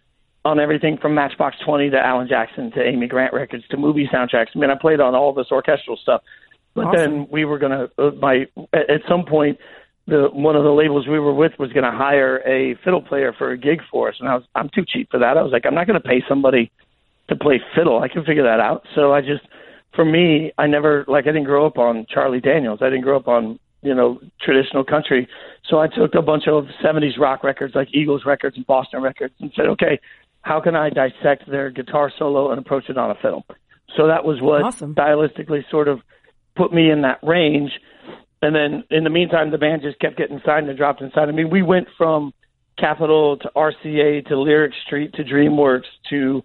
[0.43, 4.47] on everything from Matchbox 20 to Alan Jackson to Amy Grant records to movie soundtracks.
[4.55, 6.23] I mean, I played on all this orchestral stuff.
[6.73, 6.97] But Awesome.
[6.99, 9.57] then we were going to, uh, my at some point,
[10.07, 13.33] the one of the labels we were with was going to hire a fiddle player
[13.37, 15.37] for a gig for us, and I was I'm too cheap for that.
[15.37, 16.71] I was like, I'm not going to pay somebody
[17.29, 18.01] to play fiddle.
[18.01, 18.85] I can figure that out.
[18.95, 19.43] So I just,
[19.95, 22.79] for me, I never like I didn't grow up on Charlie Daniels.
[22.81, 25.27] I didn't grow up on you know traditional country.
[25.69, 29.35] So I took a bunch of '70s rock records like Eagles records and Boston records
[29.39, 29.99] and said, okay,
[30.41, 33.45] how can I dissect their guitar solo and approach it on a fiddle?
[33.95, 34.95] So that was what Awesome.
[34.95, 35.99] stylistically sort of
[36.55, 37.71] put me in that range.
[38.41, 41.29] And then in the meantime, the band just kept getting signed and dropped inside.
[41.29, 42.33] I mean, we went from
[42.77, 46.43] Capitol to RCA to Lyric Street to DreamWorks to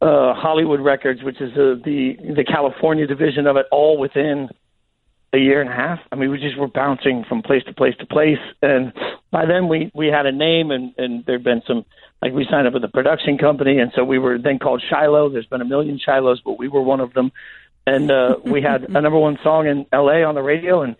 [0.00, 4.48] uh, Hollywood Records, which is uh, the the California division of it, all within
[5.32, 5.98] a year and a half.
[6.12, 8.92] I mean, we just were bouncing from place to place to place, and
[9.30, 11.84] by then we we had a name, and and there'd been some
[12.22, 15.30] like we signed up with a production company, and so we were then called Shiloh.
[15.30, 17.32] There's been a million Shilohs, but we were one of them,
[17.88, 20.24] and uh, we had a number one song in L.A.
[20.24, 20.96] on the radio, and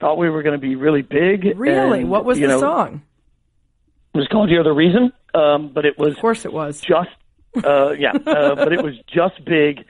[0.00, 1.44] thought we were going to be really big.
[1.56, 2.00] Really?
[2.00, 3.02] and, what was the know, song?
[4.14, 6.80] It was called "You're the Reason," um, but it was Of course it was.
[6.80, 7.10] just
[7.64, 9.84] uh yeah uh, but it was just big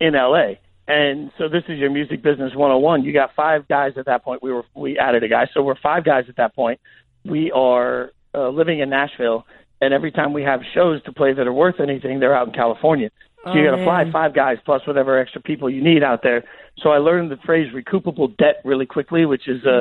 [0.00, 0.52] in la
[0.88, 4.42] and so this is your music business 101 you got five guys at that point
[4.42, 6.80] we were we added a guy so we're five guys at that point
[7.24, 9.46] we are uh, living in nashville
[9.80, 12.54] and every time we have shows to play that are worth anything they're out in
[12.54, 13.10] california
[13.44, 16.22] so you Oh, got to fly five guys plus whatever extra people you need out
[16.22, 16.44] there.
[16.82, 19.80] So i learned the phrase recoupable debt really quickly which is uh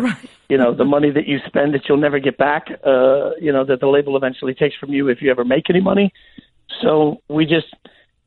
[0.50, 3.64] you know the money that you spend that you'll never get back uh you know
[3.66, 6.14] that the label eventually takes from you if you ever make any money.
[6.82, 7.74] So we just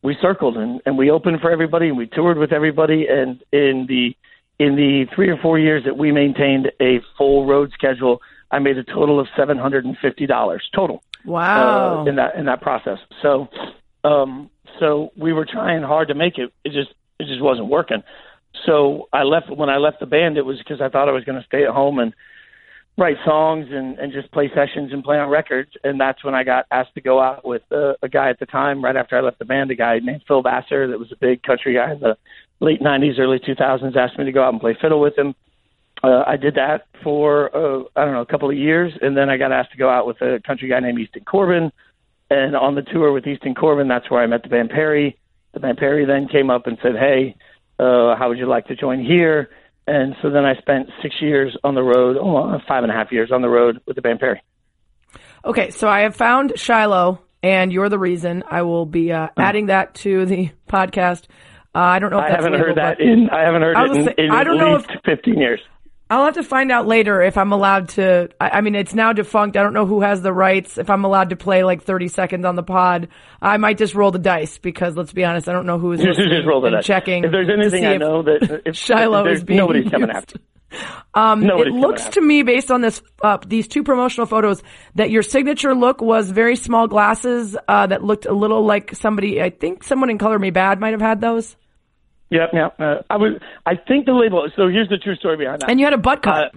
[0.03, 3.07] we circled and, and we opened for everybody and we toured with everybody.
[3.09, 4.15] And in the
[4.59, 8.21] in the three or four years that we maintained a full road schedule
[8.51, 12.05] i made a total of seven hundred and fifty dollars total Wow.
[12.05, 12.99] uh, in that in that process.
[13.23, 13.49] So
[14.05, 16.53] um so we were trying hard to make it.
[16.65, 18.03] It just it just wasn't working.
[18.65, 21.25] So i left when i left the band it was because i thought i was
[21.25, 22.15] going to stay at home and
[22.99, 25.71] write songs and and just play sessions and play on records.
[25.85, 28.47] And that's when I got asked to go out with uh, a guy at the
[28.47, 31.17] time right after I left the band a guy named Phil Vassar that was a
[31.17, 32.17] big country guy in the
[32.61, 35.35] late 90s early 2000s asked me to go out and play fiddle with him.
[36.03, 38.93] Uh, I did that for uh, I don't know a couple of years.
[39.01, 41.71] And then I got asked to go out with a country guy named Easton Corbin
[42.31, 45.19] and on the tour with Easton Corbin that's where I met the band Perry
[45.55, 47.37] The band Perry then came up and said, "Hey,
[47.79, 49.49] uh, how would you like to join here?"
[49.87, 52.95] And so then I spent six years on the road, oh, well, five and a
[52.95, 54.43] half years on the road with the band Perry.
[55.45, 58.43] Okay, so I have found Shiloh, and you're the reason.
[58.51, 61.25] I will be uh, adding that to the podcast.
[61.75, 63.97] Uh, I don't know if I haven't legal, heard that in I haven't heard it
[63.97, 65.61] in, say- in I at don't know least fifteen years.
[66.09, 68.29] I'll have to find out later if I'm allowed to.
[68.41, 69.57] I, I mean, it's now defunct.
[69.57, 70.79] I don't know who has the rights.
[70.79, 73.09] If I'm allowed to play like 30 seconds on the pod,
[73.43, 76.01] I might just roll the dice because let's be honest, I don't know who is
[76.03, 76.87] Just, roll the dice.
[76.87, 77.25] checking.
[77.25, 80.17] If there's anything I know that if, Shiloh if is being nobody's coming used.
[80.17, 80.39] after.
[81.15, 84.63] Um, it looks to me, based on this, uh, these two promotional photos,
[84.97, 89.41] that your signature look was very small glasses uh, that looked a little like somebody.
[89.41, 91.57] I think someone in Color Me Badd might have had those,
[92.31, 92.81] Yep, yep.
[92.81, 93.41] Uh, I was.
[93.65, 94.49] I think the label.
[94.57, 95.71] So here's the true story behind that.
[95.71, 96.55] and you had a butt cut.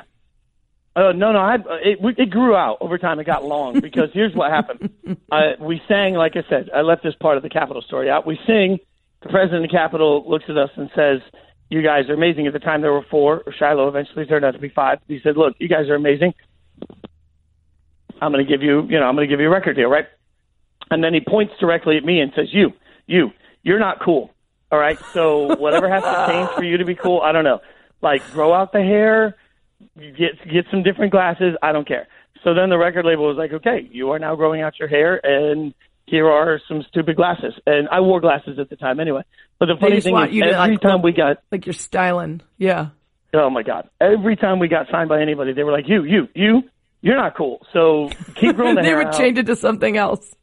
[0.96, 3.20] Uh, uh, no, no, I, it, it grew out over time.
[3.20, 4.90] It got long because here's what happened.
[5.32, 8.26] Uh, we sang, like I said, I left this part of the Capitol story out.
[8.26, 8.80] We sing.
[9.22, 11.20] The president of the Capitol looks at us and says,
[11.70, 13.44] "You guys are amazing." At the time, there were four.
[13.60, 15.00] Shiloh eventually turned out to be five.
[15.08, 16.34] He said, "Look, you guys are amazing.
[18.22, 19.90] I'm going to give you, you know, I'm going to give you a record deal,
[19.90, 20.08] right?"
[20.90, 22.72] And then he points directly at me and says, "You,
[23.08, 24.34] you, you're not cool.
[24.72, 25.00] All right.
[25.14, 27.60] So whatever has to change for you to be cool, I don't know.
[28.02, 29.36] Like grow out the hair."
[29.96, 31.56] get get some different glasses.
[31.62, 32.08] I don't care.
[32.44, 35.20] So then the record label was like, okay, you are now growing out your hair,
[35.24, 35.74] and
[36.06, 37.54] here are some stupid glasses.
[37.66, 39.24] And I wore glasses at the time anyway.
[39.60, 42.42] But the funny thing is, every like, time we got, like you're styling.
[42.58, 42.90] Yeah.
[43.34, 46.28] oh my god, every time we got signed by anybody, they were like, you, you,
[46.34, 46.64] you,
[47.02, 47.66] you're not cool.
[47.74, 49.18] So keep growing the they hair would out.
[49.18, 50.34] change it to something else.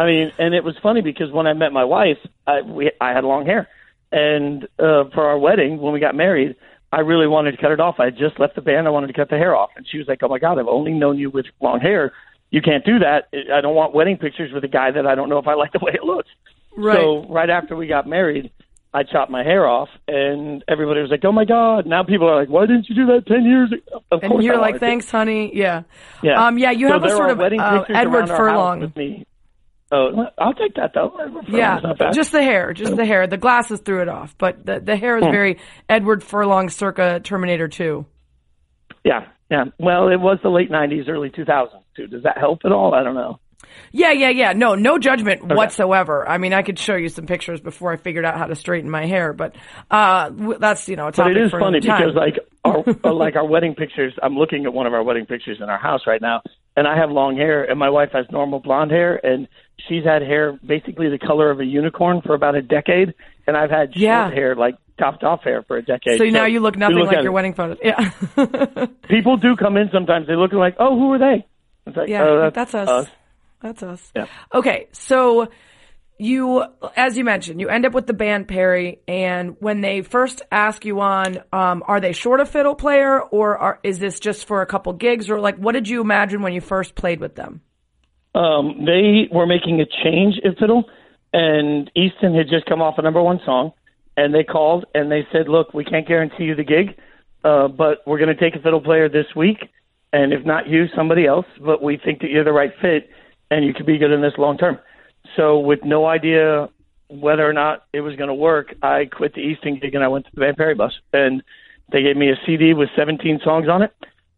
[0.00, 3.12] I mean, and it was funny because when I met my wife, I we I
[3.12, 3.68] had long hair,
[4.10, 6.56] and uh, for our wedding when we got married,
[6.92, 7.96] I really wanted to cut it off.
[7.98, 8.86] I had just left the band.
[8.86, 10.68] I wanted to cut the hair off, and she was like, "Oh my God, I've
[10.68, 12.12] only known you with long hair.
[12.50, 13.28] You can't do that.
[13.52, 15.72] I don't want wedding pictures with a guy that I don't know if I like
[15.72, 16.30] the way it looks."
[16.76, 16.96] Right.
[16.96, 18.50] So right after we got married,
[18.94, 22.36] I chopped my hair off, and everybody was like, "Oh my God!" Now people are
[22.40, 24.74] like, "Why didn't you do that ten years ago?" Of And course, you're I like,
[24.74, 24.80] to.
[24.80, 25.50] thanks, honey.
[25.54, 25.82] Yeah.
[26.22, 26.46] Yeah.
[26.46, 28.80] Um, yeah, you So have a sort of wedding uh, Edward around our house Furlong.
[28.80, 29.26] with me.
[29.92, 31.12] Oh, I'll take that though.
[31.48, 31.80] Yeah,
[32.12, 33.26] just the hair, just the hair.
[33.26, 35.32] The glasses threw it off, but the the hair is Hmm.
[35.32, 38.06] very Edward Furlong, circa Terminator Two.
[39.04, 39.64] Yeah, yeah.
[39.78, 42.06] Well, it was the late '90s, early 2000s too.
[42.06, 42.94] Does that help at all?
[42.94, 43.40] I don't know.
[43.92, 44.52] Yeah, yeah, yeah.
[44.52, 46.28] No, no judgment whatsoever.
[46.28, 48.90] I mean, I could show you some pictures before I figured out how to straighten
[48.90, 49.54] my hair, but
[49.90, 53.74] uh, that's you know a But it is funny because like our like our wedding
[53.74, 54.14] pictures.
[54.22, 56.42] I'm looking at one of our wedding pictures in our house right now,
[56.76, 59.48] and I have long hair, and my wife has normal blonde hair, and
[59.88, 63.14] she's had hair basically the color of a unicorn for about a decade,
[63.46, 64.30] and I've had short Yeah.
[64.30, 66.18] hair, like topped off hair, for a decade.
[66.18, 67.30] so now you look nothing look like your it.
[67.32, 67.78] wedding photos.
[67.82, 68.10] Yeah,
[69.08, 70.26] People do come in sometimes.
[70.26, 71.46] They look like, oh, who are they?
[71.86, 72.88] It's like, yeah, oh, that's, us.
[72.88, 73.08] us.
[73.62, 74.12] That's us.
[74.14, 74.26] Yeah.
[74.54, 75.48] Okay, so
[76.20, 76.64] you,
[76.96, 80.84] as you mentioned, you end up with the band Perry, and when they first ask
[80.84, 84.62] you on, um, are they short a fiddle player, or are, is this just for
[84.62, 87.62] a couple gigs, or like, what did you imagine when you first played with them?
[88.34, 90.84] um, they were making a change in Fiddle,
[91.32, 93.72] and Easton had just come off a number one song,
[94.16, 96.96] and they called and they said, "Look, we can't guarantee you the gig,
[97.44, 99.58] uh, but we're going to take a fiddle player this week,
[100.12, 101.46] and if not you, somebody else.
[101.60, 103.10] But we think that you're the right fit,
[103.50, 104.78] and you could be good in this long term."
[105.36, 106.68] So, with no idea
[107.08, 110.08] whether or not it was going to work, I quit the Easton gig and I
[110.08, 111.42] went to the Band Perry bus, and
[111.92, 113.92] they gave me a CD with 17 songs on it.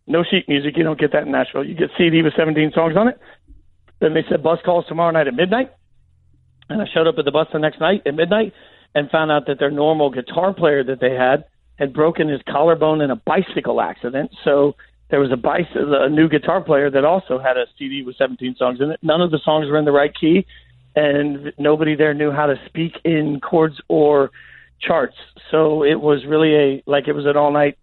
[0.06, 1.64] No sheet music, you don't get that in Nashville.
[1.64, 3.18] You get CD with 17 songs on it.
[4.00, 5.72] Then they said bus calls tomorrow night at midnight.
[6.68, 8.52] And I showed up at the bus the next night at midnight
[8.94, 11.44] and found out that their normal guitar player that they had
[11.76, 14.30] had broken his collarbone in a bicycle accident.
[14.44, 14.74] So
[15.10, 18.56] there was a bicycle, a new guitar player that also had a CD with 17
[18.58, 19.00] songs in it.
[19.02, 20.46] None of the songs were in the right key,
[20.94, 24.30] and nobody there knew how to speak in chords or
[24.80, 25.16] charts.
[25.50, 27.78] So it was really a like it was an all night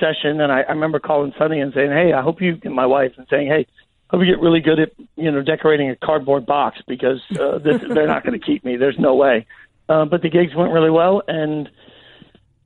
[0.00, 0.40] session.
[0.40, 3.12] And I, I remember calling Sonny and saying, "Hey, I hope you," and my wife,
[3.16, 3.66] and saying, "Hey."
[4.08, 7.82] hope you get really good at you know decorating a cardboard box because uh, this,
[7.92, 8.76] they're not going to keep me.
[8.76, 9.46] There's no way.
[9.88, 11.68] Uh, but the gigs went really well, and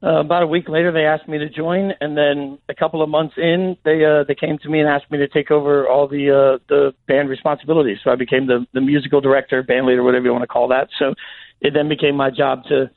[0.02, 3.08] uh, about a week later they asked me to join, and then a couple of
[3.08, 6.08] months in they uh, they came to me and asked me to take over all
[6.08, 7.98] the uh, the band responsibilities.
[8.02, 10.88] So I became the the musical director, band leader, whatever you want to call that.
[10.98, 11.14] So
[11.60, 12.90] it then became my job to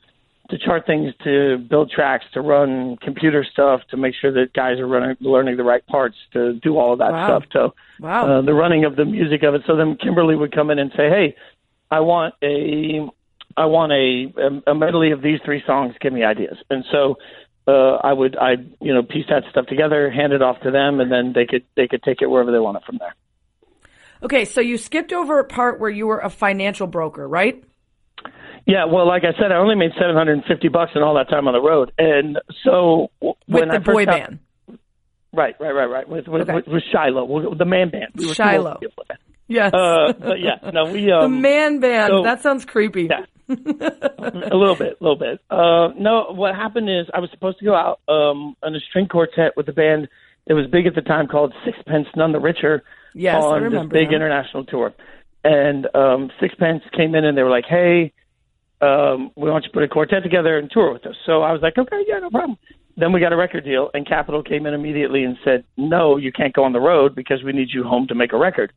[0.50, 4.78] to chart things, to build tracks, to run computer stuff, to make sure that guys
[4.78, 7.26] are running, learning the right parts, to do all of that Wow.
[7.26, 7.44] stuff.
[7.52, 8.38] So Wow.
[8.38, 9.62] uh, the running of the music of it.
[9.66, 11.34] So then Kimberly would come in and say, "Hey,
[11.90, 13.08] I want a,
[13.56, 15.94] I want a, a medley of these three songs.
[16.00, 17.16] Give me ideas." And so
[17.66, 21.00] uh, I would, I, you know, piece that stuff together, hand it off to them,
[21.00, 23.14] and then they could, they could take it wherever they want it from there.
[24.22, 27.62] Okay, so you skipped over a part where you were a financial broker, right?
[28.66, 31.14] Yeah, well, like I said, I only made seven hundred and fifty bucks in all
[31.16, 34.38] that time on the road, and so with when the I boy got- band.
[35.34, 36.54] right, right, right, right, with with, Okay.
[36.54, 38.74] with, with Shiloh, with the man band, we were too old Shiloh.
[38.74, 39.20] to be a boy band.
[39.48, 39.74] Yes.
[39.74, 42.10] Uh, but yeah, no, we the um, man band.
[42.10, 43.08] so- that sounds creepy.
[43.10, 43.26] Yeah.
[43.48, 45.40] A little bit, a little bit.
[45.50, 49.08] Uh, no, what happened is I was supposed to go out um, on a string
[49.08, 50.08] quartet with a band
[50.46, 52.82] that was big at the time called Sixpence None the Richer
[53.14, 54.92] Yes, I on this big international tour.
[55.42, 58.12] And um, Sixpence came in and they were like, "Hey,
[58.80, 61.52] um, we want you to put a quartet together and tour with us." So I
[61.52, 62.58] was like, "Okay, yeah, no problem."
[62.96, 66.32] Then we got a record deal, and Capitol came in immediately and said, "No, you
[66.32, 68.72] can't go on the road because we need you home to make a record."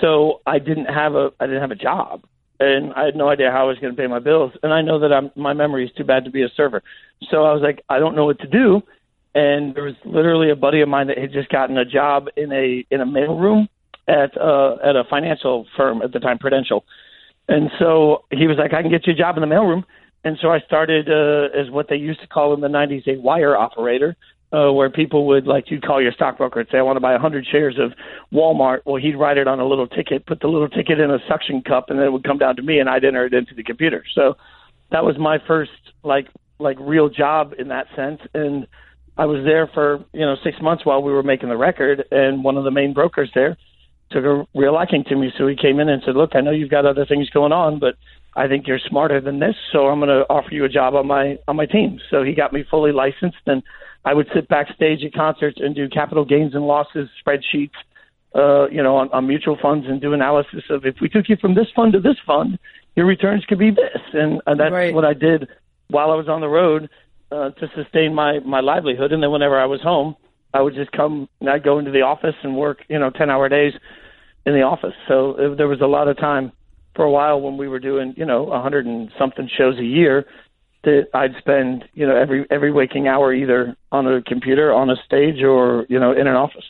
[0.00, 2.24] So I didn't have a I didn't have a job,
[2.60, 4.52] and I had no idea how I was going to pay my bills.
[4.62, 6.82] And I know that I'm my memory is too bad to be a server,
[7.30, 8.82] so I was like, I don't know what to do.
[9.34, 12.52] And there was literally a buddy of mine that had just gotten a job in
[12.52, 13.68] a in a mailroom
[14.08, 16.84] at uh, at a financial firm at the time, Prudential.
[17.48, 19.84] And so he was like, I can get you a job in the mailroom.
[20.24, 23.18] And so I started uh, as what they used to call in the 90s a
[23.20, 24.16] wire operator,
[24.52, 27.12] uh, where people would, like, you'd call your stockbroker and say, I want to buy
[27.12, 27.92] 100 shares of
[28.32, 28.80] Walmart.
[28.86, 31.62] Well, he'd write it on a little ticket, put the little ticket in a suction
[31.62, 33.62] cup, and then it would come down to me, and I'd enter it into the
[33.62, 34.04] computer.
[34.14, 34.36] So
[34.90, 35.70] that was my first,
[36.02, 38.20] like, like real job in that sense.
[38.32, 38.66] And
[39.18, 42.42] I was there for, you know, six months while we were making the record, and
[42.42, 43.56] one of the main brokers there
[44.10, 45.30] took a real liking to me.
[45.36, 47.78] So he came in and said, "Look, I know you've got other things going on,
[47.78, 47.96] but
[48.36, 49.54] I think you're smarter than this.
[49.72, 52.32] So I'm going to offer you a job on my on my team." So he
[52.32, 53.62] got me fully licensed, and
[54.04, 57.70] I would sit backstage at concerts and do capital gains and losses spreadsheets,
[58.34, 61.36] uh, you know, on, on mutual funds and do analysis of if we took you
[61.36, 62.58] from this fund to this fund,
[62.96, 64.94] your returns could be this, and, and that's Right.
[64.94, 65.48] what I did
[65.88, 66.88] while I was on the road
[67.30, 69.12] uh, to sustain my my livelihood.
[69.12, 70.16] And then whenever I was home,
[70.54, 73.30] I would just come and I'd go into the office and work, you know, ten
[73.30, 73.74] hour days
[74.46, 74.94] in the office.
[75.06, 76.52] So uh, there was a lot of time
[76.96, 79.84] for a while when we were doing, you know, a hundred and something shows a
[79.84, 80.26] year
[80.84, 84.96] that I'd spend, you know, every every waking hour either on a computer, on a
[85.04, 86.64] stage, or you know, in an office.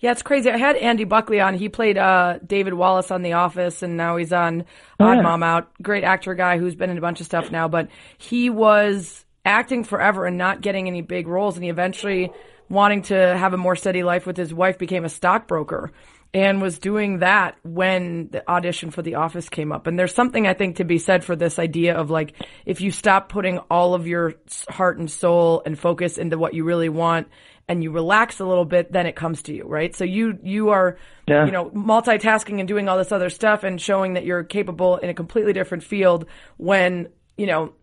[0.00, 0.50] Yeah, it's crazy.
[0.50, 1.54] I had Andy Buckley on.
[1.54, 4.64] He played uh, David Wallace on The Office, and now he's on
[4.98, 5.22] Odd yeah.
[5.22, 5.70] Mom Out.
[5.80, 7.88] Great actor guy who's been in a bunch of stuff now, but
[8.18, 12.32] he was acting forever and not getting any big roles, and he eventually,
[12.68, 15.92] wanting to have a more steady life with his wife, became a stockbroker
[16.34, 19.86] and was doing that when the audition for The Office came up.
[19.86, 22.90] And there's something I think to be said for this idea of like, if you
[22.90, 24.34] stop putting all of your
[24.68, 27.28] heart and soul and focus into what you really want
[27.68, 29.94] and you relax a little bit, then it comes to you, right?
[29.94, 30.96] So you, you are,
[31.28, 31.44] Yeah.
[31.44, 35.10] you know, multitasking and doing all this other stuff and showing that you're capable in
[35.10, 36.24] a completely different field
[36.56, 37.74] when, you know,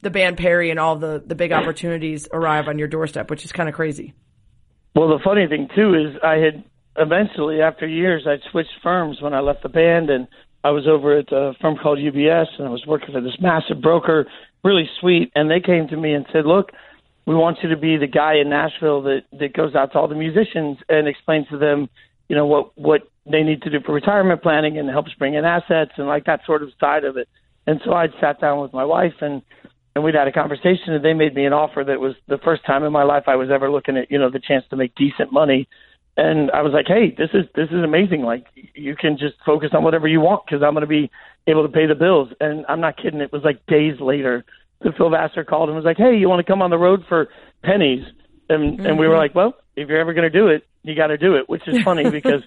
[0.00, 3.52] the band Perry and all the, the big opportunities arrive on your doorstep, which is
[3.52, 4.14] kind of crazy.
[4.94, 6.64] Well, the funny thing too is I had
[7.00, 10.28] eventually, after years, I'd switched firms when I left the band, and
[10.62, 13.80] I was over at a firm called UBS, and I was working for this massive
[13.80, 14.26] broker,
[14.62, 16.72] really sweet, and they came to me and said, "Look,
[17.26, 20.08] we want you to be the guy in Nashville that that goes out to all
[20.08, 21.88] the musicians and explains to them,
[22.28, 25.44] you know, what what they need to do for retirement planning and helps bring in
[25.44, 27.28] assets and like that sort of side of it."
[27.66, 29.42] And so I'd sat down with my wife and
[29.94, 32.64] and we'd had a conversation and they made me an offer that was the first
[32.64, 34.94] time in my life I was ever looking at, you know, the chance to make
[34.94, 35.68] decent money.
[36.16, 38.22] And I was like, "Hey, this is this is amazing.
[38.22, 41.10] Like you can just focus on whatever you want because I'm going to be
[41.46, 43.20] able to pay the bills." And I'm not kidding.
[43.20, 44.44] It was like days later
[44.82, 47.04] that Phil Vassar called and was like, "Hey, you want to come on the road
[47.08, 47.28] for
[47.64, 48.04] pennies?"
[48.48, 51.08] And and we were like, "Well, if you're ever going to do it, you got
[51.08, 52.42] to do it." Which is funny because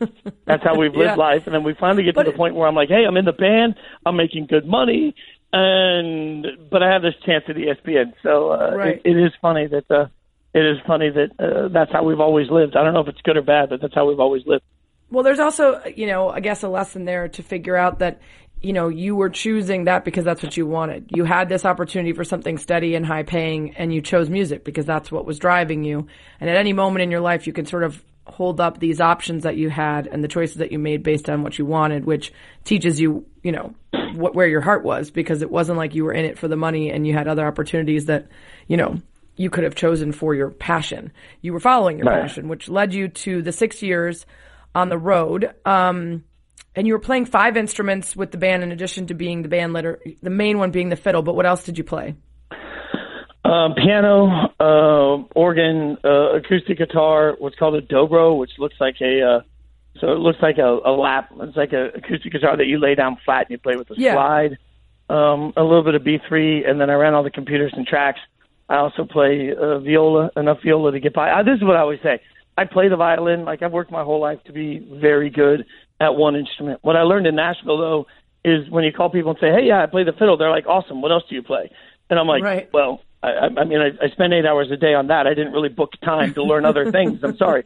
[0.46, 1.24] that's how we've lived Yeah.
[1.24, 1.44] life.
[1.46, 3.26] And then we finally get But to the point where I'm like, "Hey, I'm in
[3.26, 3.76] the band.
[4.06, 5.16] I'm making good money."
[5.54, 9.02] And but I have this chance at ESPN, so uh, Right.
[9.06, 10.08] it, it is funny that uh,
[10.54, 12.76] it is funny that uh, that's how we've always lived.
[12.76, 14.64] I don't know if it's good or bad, but that's how we've always lived.
[15.10, 18.22] Well, there's also, you know, I guess a lesson there to figure out that,
[18.62, 21.12] you know, you were choosing that because that's what you wanted.
[21.14, 24.86] You had this opportunity for something steady and high paying and you chose music because
[24.86, 26.08] that's what was driving you.
[26.40, 29.44] And at any moment in your life, you can sort of hold up these options
[29.44, 32.32] that you had and the choices that you made based on what you wanted, which
[32.64, 33.76] teaches you, you know,
[34.14, 36.56] what, where your heart was because it wasn't like you were in it for the
[36.56, 38.28] money and you had other opportunities that,
[38.68, 38.98] you know,
[39.36, 41.12] you could have chosen for your passion.
[41.42, 42.22] You were following your Right.
[42.22, 44.26] passion, which led you to the six years
[44.76, 45.52] on the road.
[45.66, 46.24] Um,
[46.76, 49.74] and you were playing five instruments with the band in addition to being the band
[49.74, 51.22] leader, the main one being the fiddle.
[51.22, 52.16] But what else did you play?
[53.46, 59.22] Um, piano, uh, organ, uh, acoustic guitar, what's called a dobro, which looks like a
[59.22, 59.42] uh,
[60.00, 61.30] so it looks like a, a lap.
[61.42, 63.96] It's like an acoustic guitar that you lay down flat and you play with a
[63.98, 64.14] Yeah.
[64.14, 64.58] slide.
[65.10, 68.20] Um, a little bit of B3, and then I ran all the computers and tracks.
[68.70, 71.30] I also play uh, viola, enough viola to get by.
[71.30, 72.22] Uh, this is what I always say.
[72.58, 73.46] I play the violin.
[73.46, 75.66] Like I've worked my whole life to be very good
[76.00, 76.80] at one instrument.
[76.82, 78.08] What I learned in Nashville, though,
[78.46, 80.68] is when you call people and say, "Hey, yeah, I play the fiddle." They're like,
[80.68, 81.02] "Awesome.
[81.02, 81.72] What else do you play?"
[82.10, 82.70] And I'm like, Right.
[82.74, 85.28] "Well, I, I mean, I, I spend eight hours a day on that.
[85.28, 87.24] I didn't really book time to learn other things.
[87.24, 87.64] I'm sorry,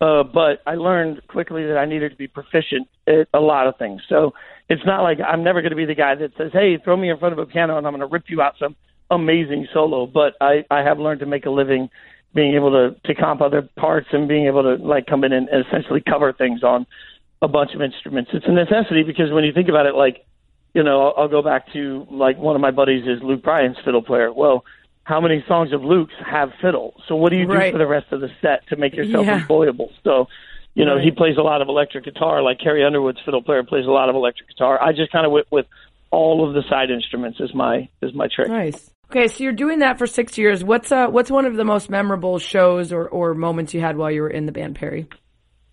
[0.00, 3.76] uh, but I learned quickly that I needed to be proficient at a lot of
[3.76, 4.02] things.
[4.08, 4.34] So
[4.68, 7.10] it's not like I'm never going to be the guy that says, "Hey, throw me
[7.10, 8.76] in front of a piano and I'm going to rip you out some
[9.10, 11.88] amazing solo." But I, I have learned to make a living
[12.34, 15.48] being able to to comp other parts and being able to like come in and
[15.48, 16.86] essentially cover things on
[17.42, 18.30] a bunch of instruments.
[18.34, 20.24] It's a necessity because when you think about it, like
[20.74, 23.76] you know, I'll, I'll go back to like one of my buddies is Luke Bryan's
[23.84, 24.32] fiddle player.
[24.32, 24.64] Well,
[25.04, 26.94] how many songs of Luke's have fiddle?
[27.08, 27.70] So what do you Right.
[27.70, 29.40] do for the rest of the set to make yourself Yeah.
[29.40, 29.88] employable?
[30.04, 30.28] So,
[30.74, 31.04] you know, Right.
[31.04, 32.42] he plays a lot of electric guitar.
[32.42, 34.80] Like Carrie Underwood's fiddle player plays a lot of electric guitar.
[34.80, 35.66] I just kind of went with
[36.12, 38.48] all of the side instruments as my as my trick.
[38.48, 38.90] Nice.
[39.10, 40.62] Okay, so you're doing that for six years.
[40.62, 44.08] What's uh what's one of the most memorable shows or, or moments you had while
[44.08, 45.08] you were in the band Perry?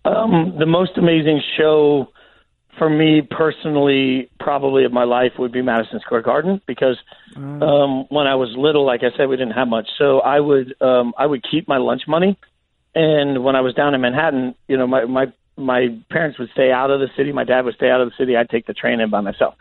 [0.04, 2.08] Um, the most amazing show
[2.78, 6.96] for me personally, probably of my life, would be Madison Square Garden because
[7.36, 10.74] um, when I was little, like I said, we didn't have much, so I would
[10.82, 12.36] um, I would keep my lunch money,
[12.96, 15.26] and when I was down in Manhattan, you know, my my
[15.56, 18.14] my parents would stay out of the city, my dad would stay out of the
[18.18, 19.54] city, I'd take the train in by myself.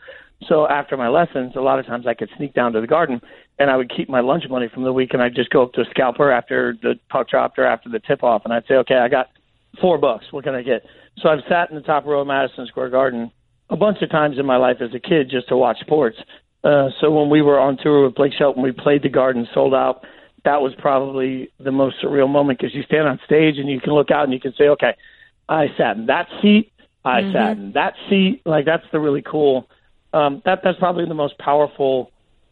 [0.48, 3.22] So after my lessons, a lot of times I could sneak down to the garden,
[3.58, 5.74] and I would keep my lunch money from the week, and I'd just go up
[5.74, 8.76] to a scalper after the puck dropped or after the tip off, and I'd say,
[8.76, 9.30] okay, I got
[9.82, 10.26] four bucks.
[10.32, 10.86] What can I get?
[11.18, 13.32] So I've sat in the top row of Madison Square Garden
[13.70, 16.18] a bunch of times in my life as a kid just to watch sports.
[16.64, 19.74] Uh, so when we were on tour with Blake Shelton, we played the Garden sold
[19.74, 20.04] out.
[20.46, 23.94] That was probably the most surreal moment because you stand on stage and you can
[23.94, 24.96] look out and you can say, okay,
[25.50, 26.72] I sat in that seat.
[27.04, 28.42] I sat in that seat.
[28.46, 29.70] Like that's the really cool.
[30.14, 32.12] Um, that that's probably the most powerful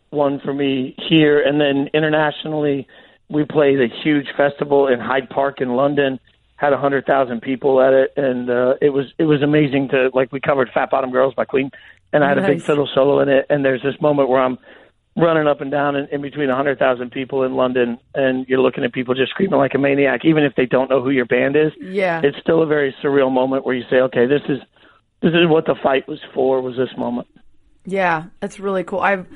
[0.10, 1.42] one for me here.
[1.42, 2.88] And then internationally,
[3.30, 6.20] we played a huge festival in Hyde Park in London.
[6.58, 10.10] Had a hundred thousand people at it, and uh, it was it was amazing to
[10.14, 11.70] like we covered "Fat Bottom Girls" by Queen,
[12.14, 13.46] and I had a big fiddle solo in it.
[13.50, 14.58] And there's this moment where I'm
[15.18, 18.62] running up and down in, in between a hundred thousand people in London, and you're
[18.62, 21.26] looking at people just screaming like a maniac, even if they don't know who your
[21.26, 22.22] band is Yeah.
[22.24, 24.60] it's still a very surreal moment where you say, okay, this is
[25.22, 26.62] this is what the fight was for.
[26.62, 27.28] Was this moment?
[27.86, 29.00] Yeah, that's really cool.
[29.00, 29.28] I've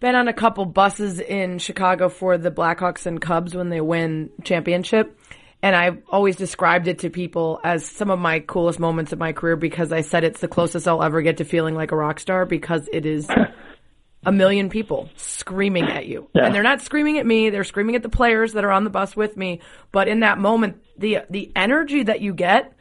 [0.00, 4.30] been on a couple buses in Chicago for the Blackhawks and Cubs when they win
[4.44, 5.18] championship.
[5.60, 9.32] And I've always described it to people as some of my coolest moments of my
[9.32, 12.20] career because I said it's the closest I'll ever get to feeling like a rock
[12.20, 13.28] star because it is
[14.24, 16.28] a million people screaming at you.
[16.32, 16.46] Yeah.
[16.46, 18.90] And they're not screaming at me, they're screaming at the players that are on the
[18.90, 19.60] bus with me.
[19.90, 22.72] But in that moment, the the energy that you get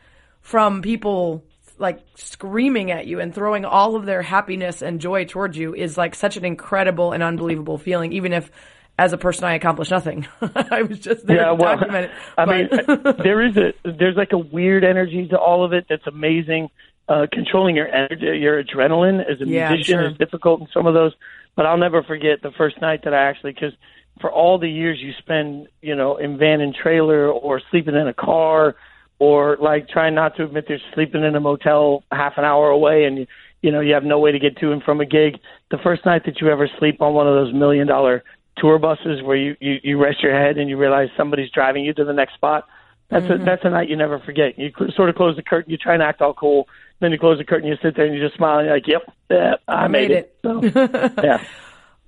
[0.42, 1.44] from people
[1.80, 5.98] like screaming at you and throwing all of their happiness and joy towards you is
[5.98, 8.52] like such an incredible and unbelievable feeling, even if
[9.00, 10.28] as a person I accomplished nothing.
[10.42, 12.12] I was just there Yeah, to well, document it.
[12.38, 15.86] I but- mean, there is a there's like a weird energy to all of it
[15.90, 16.70] that's amazing.
[17.10, 20.10] Uh, controlling your energy, your adrenaline as a Yeah, musician sure.
[20.12, 21.14] is difficult in some of those.
[21.56, 23.72] But I'll never forget the first night that I actually because
[24.20, 28.08] for all the years you spend, you know, in van and trailer or sleeping in
[28.08, 28.76] a car
[29.20, 33.06] or like trying not to admit they're sleeping in a motel half an hour away
[33.06, 33.28] and you
[33.62, 35.40] you know you have no way to get to and from a gig.
[35.72, 38.24] The first night that you ever sleep on one of those million dollar
[38.58, 41.94] tour buses where you you, you rest your head and you realize somebody's driving you
[41.94, 42.68] to the next spot
[43.10, 43.46] that's a mm-hmm.
[43.46, 44.58] that's a night you never forget.
[44.60, 46.68] You cl- sort of close the curtain you try and act all cool
[47.00, 48.88] then you close the curtain you sit there and you just smile and you're like
[48.88, 50.38] yep yeah, I, made made, it.
[50.44, 50.62] So,
[51.24, 51.44] yeah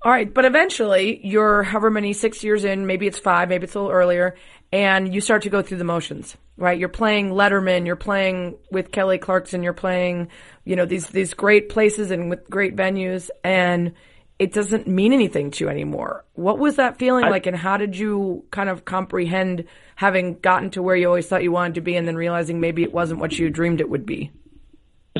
[0.02, 3.74] All right, but eventually you're however many six years in, maybe it's five, maybe it's
[3.74, 4.34] a little earlier,
[4.72, 6.78] and you start to go through the motions, right?
[6.78, 10.28] You're playing Letterman, you're playing with Kelly Clarkson, you're playing,
[10.64, 13.92] you know, these these great places and with great venues, and
[14.38, 16.24] it doesn't mean anything to you anymore.
[16.32, 20.82] What was that feeling like, and how did you kind of comprehend having gotten to
[20.82, 23.38] where you always thought you wanted to be, and then realizing maybe it wasn't what
[23.38, 24.30] you dreamed it would be?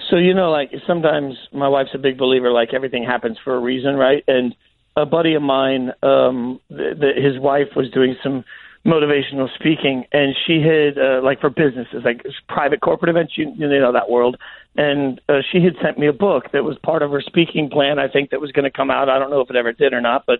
[0.08, 3.60] So you know, like sometimes my wife's a big believer, like everything happens for a
[3.60, 4.24] reason, right?
[4.26, 4.54] And
[5.00, 8.44] a buddy of mine, um, th- th- his wife was doing some
[8.86, 13.68] motivational speaking, and she had uh, like for businesses, like private corporate events, you, you
[13.68, 14.36] know that world.
[14.76, 17.98] And uh, she had sent me a book that was part of her speaking plan.
[17.98, 19.08] I think that was going to come out.
[19.08, 20.38] I don't know if it ever did or not, but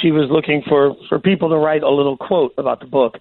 [0.00, 3.16] she was looking for for people to write a little quote about the book.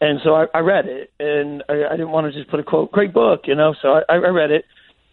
[0.00, 2.62] And so I, I read it, and I, I didn't want to just put a
[2.62, 3.74] quote, great book, you know.
[3.80, 4.64] So I, I read it,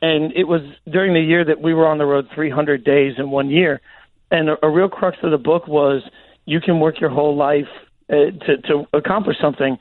[0.02, 0.62] and it was
[0.92, 3.82] during the year that we were on the road 300 days in one year.
[4.34, 6.02] And a, a real crux of the book was
[6.46, 7.70] you can work your whole life
[8.10, 9.78] uh, to, to accomplish something,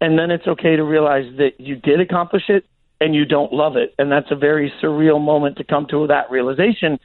[0.00, 2.64] and then it's okay to realize that you did accomplish it
[3.00, 3.94] and you don't love it.
[3.98, 6.98] And that's a very surreal moment to come to that realization.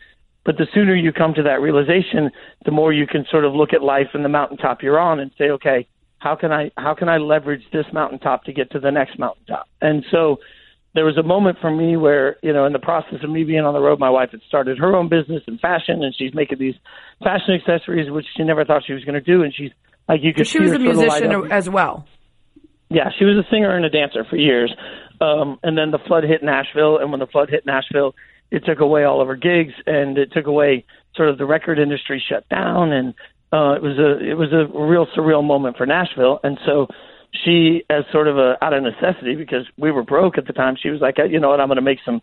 [0.45, 2.31] But the sooner you come to that realization,
[2.65, 5.31] the more you can sort of look at life and the mountaintop you're on and
[5.37, 5.87] say, okay,
[6.19, 9.67] how can I how can I leverage this mountaintop to get to the next mountaintop?
[9.81, 10.37] And so
[10.93, 13.61] there was a moment for me where, you know, in the process of me being
[13.61, 16.59] on the road, my wife had started her own business in fashion, and she's making
[16.59, 16.75] these
[17.23, 19.43] fashion accessories, which she never thought she was going to do.
[19.43, 19.71] And she's
[20.09, 22.05] like, you could She see was her a musician as well.
[22.89, 24.73] Yeah, she was a singer and a dancer for years.
[25.21, 28.15] Um, and then the flood hit Nashville, and when the flood hit Nashville,
[28.49, 30.83] it took away all of her gigs, and it took away
[31.15, 33.13] sort of the record industry shut down, and
[33.53, 36.39] uh, it was a it was a real surreal moment for Nashville.
[36.43, 36.87] And so
[37.33, 40.75] she, as sort of a out of necessity, because we were broke at the time,
[40.81, 42.21] she was like, you know what, I'm going to make some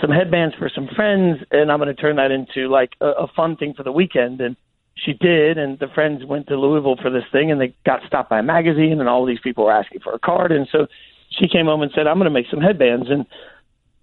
[0.00, 3.28] some headbands for some friends, and I'm going to turn that into like a, a
[3.28, 4.40] fun thing for the weekend.
[4.40, 4.56] And
[4.94, 8.30] she did, and the friends went to Louisville for this thing, and they got stopped
[8.30, 10.86] by a magazine, and all these people were asking for a card, and so
[11.30, 13.26] she came home and said, "I'm going to make some headbands." And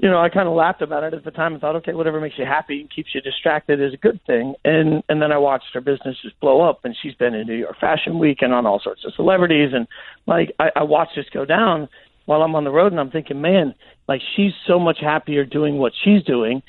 [0.02, 2.20] you know, I kind of laughed about it at the time and thought, okay, whatever
[2.20, 4.56] makes you happy and keeps you distracted is a good thing.
[4.66, 7.56] And and then I watched her business just blow up, and she's been in New
[7.56, 9.88] York Fashion Week and on all sorts of celebrities, and
[10.26, 11.88] like I, I watched this go down
[12.26, 13.76] while I'm on the road, and I'm thinking, man,
[14.08, 16.64] like she's so much happier doing what she's doing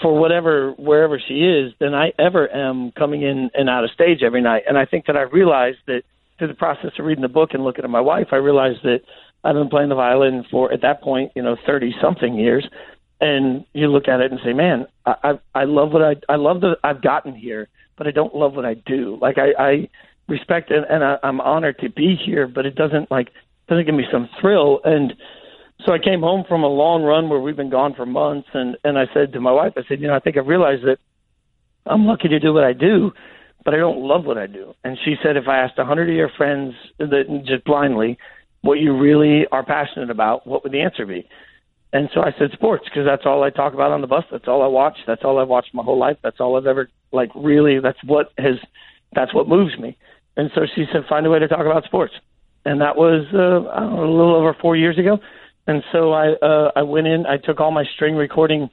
[0.00, 4.24] for whatever wherever she is than I ever am coming in and out of stage
[4.24, 4.64] every night.
[4.66, 6.02] And I think that I realized that
[6.38, 9.02] through the process of reading the book and looking at my wife, I realized that
[9.44, 12.68] I've been playing the violin for at that point, you know, thirty something years.
[13.20, 16.36] And you look at it and say, man, I I, I love what I I
[16.36, 19.18] love that I've gotten here, but I don't love what I do.
[19.20, 19.88] Like I, I
[20.28, 23.28] respect and, and I, I'm honored to be here, but it doesn't like
[23.68, 24.80] doesn't give me some thrill.
[24.84, 25.14] And
[25.86, 28.76] so I came home from a long run where we've been gone for months, and
[28.84, 30.98] and I said to my wife, I said, you know, I think I've realized that
[31.86, 33.12] I'm lucky to do what I do,
[33.64, 34.74] but I don't love what I do.
[34.84, 38.18] And she said, if I asked a hundred of your friends that just blindly
[38.62, 41.28] what you really are passionate about, what would the answer be?
[41.92, 44.24] And so I said sports because that's all I talk about on the bus.
[44.30, 44.96] That's all I watch.
[45.06, 46.16] That's all I've watched my whole life.
[46.22, 47.80] That's all I've ever like really.
[47.80, 48.56] That's what has.
[49.14, 49.98] That's what moves me.
[50.38, 52.14] And so she said, find a way to talk about sports.
[52.64, 55.18] And that was uh, I don't know, a little over four years ago.
[55.66, 57.26] And so I uh, I went in.
[57.26, 58.70] I took all my string recording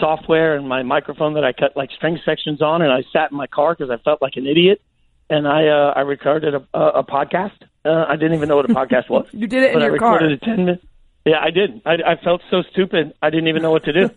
[0.00, 3.36] software and my microphone that I cut like string sections on, and I sat in
[3.36, 4.80] my car because I felt like an idiot.
[5.28, 7.58] And I uh, I recorded a, a, a podcast.
[7.84, 9.26] Uh, I didn't even know what a podcast was.
[9.32, 10.14] You did it in but I your car.
[10.14, 10.84] recorded a ten minute.
[11.24, 11.80] Yeah, I did.
[11.86, 13.14] I, I felt so stupid.
[13.22, 14.10] I didn't even know what to do.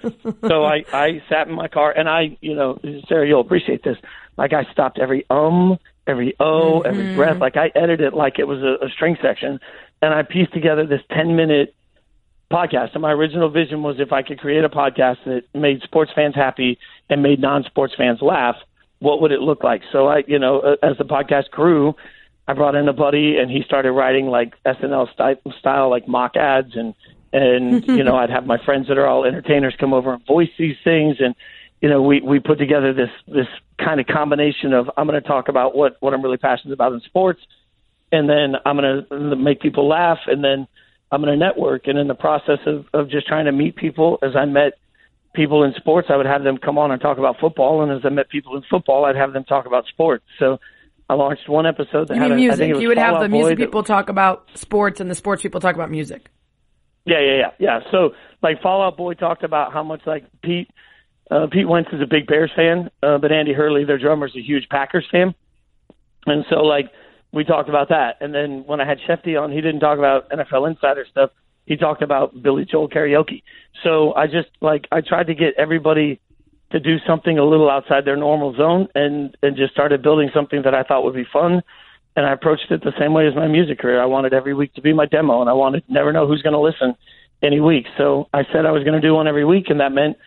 [0.48, 3.98] so I I sat in my car and I you know Sarah you'll appreciate this.
[4.38, 7.40] Like I stopped every um, every oh, every breath.
[7.40, 9.60] Like I edited it like it was a, a string section,
[10.02, 11.74] and I pieced together this ten minute
[12.52, 12.94] podcast.
[12.94, 16.36] And my original vision was if I could create a podcast that made sports fans
[16.36, 16.78] happy
[17.10, 18.56] and made non sports fans laugh,
[19.00, 19.82] what would it look like?
[19.92, 21.96] So I, you know, uh, as the podcast grew,
[22.48, 26.36] I brought in a buddy and he started writing like SNL style, style like mock
[26.36, 26.94] ads and
[27.34, 30.50] and you know I'd have my friends that are all entertainers come over and voice
[30.58, 31.36] these things and
[31.82, 35.28] you know we we put together this this kind of combination of I'm going to
[35.28, 37.42] talk about what what I'm really passionate about in sports
[38.12, 40.68] and then I'm going to make people laugh and then
[41.12, 41.88] I'm going to network.
[41.88, 44.74] And in the process of of just trying to meet people as I met
[45.36, 48.06] people in sports I would have them come on and talk about football and as
[48.06, 50.24] I met people in football I'd have them talk about sports.
[50.40, 50.60] So
[51.10, 52.70] I launched one episode that You had mean a, I think music?
[52.70, 55.42] it was You would have the music that- people talk about sports, and the sports
[55.42, 56.30] people talk about music.
[57.06, 57.80] Yeah, yeah, yeah, yeah.
[57.92, 58.12] So
[58.44, 60.70] like Fall Out Boy talked about how much like Pete
[61.32, 64.36] uh, Pete Wentz is a big Bears fan, uh, but Andy Hurley, their drummer, is
[64.36, 65.34] a huge Packers fan,
[66.26, 66.92] and so like
[67.34, 68.18] we talked about that.
[68.22, 71.32] And then when I had Shefty on, he didn't talk about NFL insider stuff.
[71.66, 73.44] He talked about Billy Joel karaoke.
[73.84, 76.20] So I just like I tried to get everybody
[76.72, 80.64] to do something a little outside their normal zone and and just started building something
[80.64, 81.62] that I thought would be fun
[82.18, 84.02] and I approached it the same way as my music career.
[84.02, 86.54] I wanted every week to be my demo, and I wanted never know who's going
[86.54, 86.96] to listen
[87.44, 87.86] any week.
[87.96, 90.18] So I said I was going to do one every week, and that meant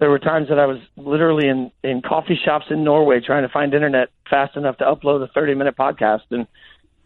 [0.00, 3.48] there were times that I was literally in in coffee shops in Norway trying to
[3.48, 6.44] find internet fast enough to upload a 30 minute podcast, and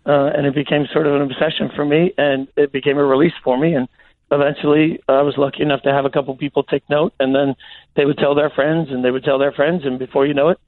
[0.06, 3.34] uh, and it became sort of an obsession for me, and it became a release
[3.44, 3.86] for me, and
[4.32, 7.54] eventually I was lucky enough to have a couple people take note, and then
[7.94, 10.48] they would tell their friends, and they would tell their friends, and before you know
[10.48, 10.58] it,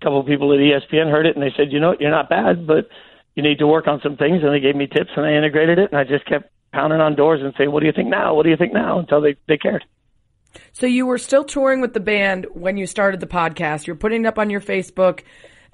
[0.00, 2.28] a couple people at ESPN heard it, and they said, you know, what, you're not
[2.28, 2.88] bad, but
[3.34, 5.78] you need to work on some things, and they gave me tips, and I integrated
[5.78, 8.34] it, and I just kept pounding on doors and saying, what do you think now?
[8.34, 8.98] What do you think now?
[8.98, 9.84] Until they they cared.
[10.72, 13.86] So you were still touring with the band when you started the podcast.
[13.86, 15.22] You're putting it up on your Facebook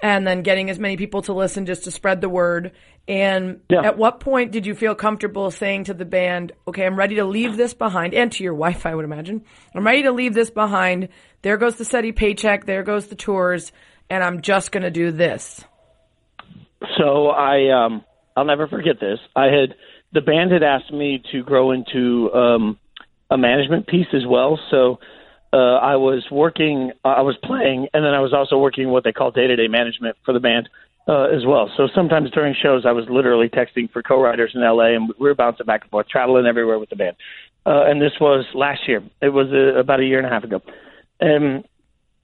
[0.01, 2.71] and then getting as many people to listen just to spread the word.
[3.07, 3.81] And Yeah.
[3.81, 7.25] at what point did you feel comfortable saying to the band, okay, I'm ready to
[7.25, 9.43] leave this behind and to your wife, I would imagine,
[9.75, 11.09] I'm ready to leave this behind.
[11.41, 12.65] There goes the steady paycheck.
[12.65, 13.71] There goes the tours
[14.09, 15.63] and I'm just going to do this.
[16.97, 18.03] So I um
[18.37, 19.19] I'll never forget this.
[19.35, 19.75] I had
[20.13, 22.77] the band had asked me to grow into um
[23.29, 24.59] a management piece as well.
[24.71, 24.99] So
[25.53, 29.11] uh I was working I was playing and then I was also working what they
[29.11, 30.69] call day-to-day management for the band.
[31.09, 31.71] uh, as well.
[31.75, 35.33] So sometimes during shows, I was literally texting for co-writers in LA, and we were
[35.33, 37.15] bouncing back and forth, traveling everywhere with the band.
[37.65, 39.01] Uh, and this was last year.
[39.19, 40.61] It was uh, about a year and a half ago.
[41.19, 41.63] Um,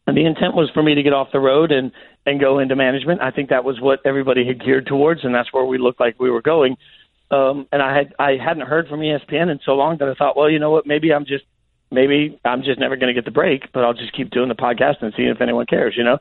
[0.08, 1.92] and the intent was for me to get off the road and
[2.28, 3.22] and go into management.
[3.22, 6.20] I think that was what everybody had geared towards, and that's where we looked like
[6.20, 6.78] we were going.
[7.32, 10.38] Um, and I had I hadn't heard from ESPN in so long that I thought,
[10.38, 11.44] well, you know what, maybe I'm just
[11.92, 14.56] maybe I'm just never going to get the break, but I'll just keep doing the
[14.56, 16.18] podcast and seeing if anyone cares, you know.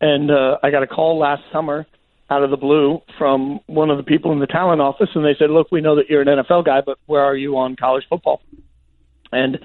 [0.00, 1.86] And uh, I got a call last summer
[2.30, 5.36] out of the blue from one of the people in the talent office, and they
[5.38, 8.04] said, "Look, we know that you're an NFL guy, but where are you on college
[8.08, 8.40] football?"
[9.32, 9.58] And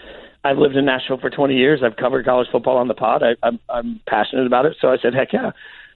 [0.48, 1.82] I've lived in Nashville for 20 years.
[1.84, 3.22] I've covered college football on the pod.
[3.22, 4.78] I, I'm, I'm passionate about it.
[4.80, 5.52] So I said, heck yeah.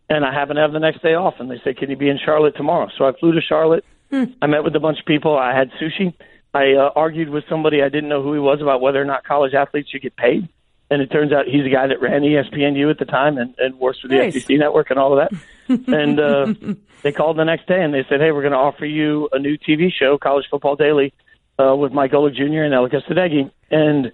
[0.10, 1.36] And I happen to have the next day off.
[1.40, 2.90] And they said, can you be in Charlotte tomorrow?
[2.98, 3.86] So I flew to Charlotte.
[4.12, 4.36] Mm.
[4.42, 5.38] I met with a bunch of people.
[5.38, 6.14] I had sushi.
[6.54, 9.24] I uh, argued with somebody I didn't know who he was about whether or not
[9.24, 10.50] college athletes should get paid.
[10.90, 13.80] And it turns out he's the guy that ran ESPNU at the time and, and
[13.80, 14.34] works for the nice.
[14.44, 15.88] SEC network and all of that.
[15.88, 18.86] and uh, they called the next day and they said, hey, we're going to offer
[18.86, 21.14] you a new TV show, College Football Daily,
[21.58, 22.64] uh, with Mike Golic Jr.
[22.64, 23.50] and Elika Sadeghi.
[23.70, 24.12] And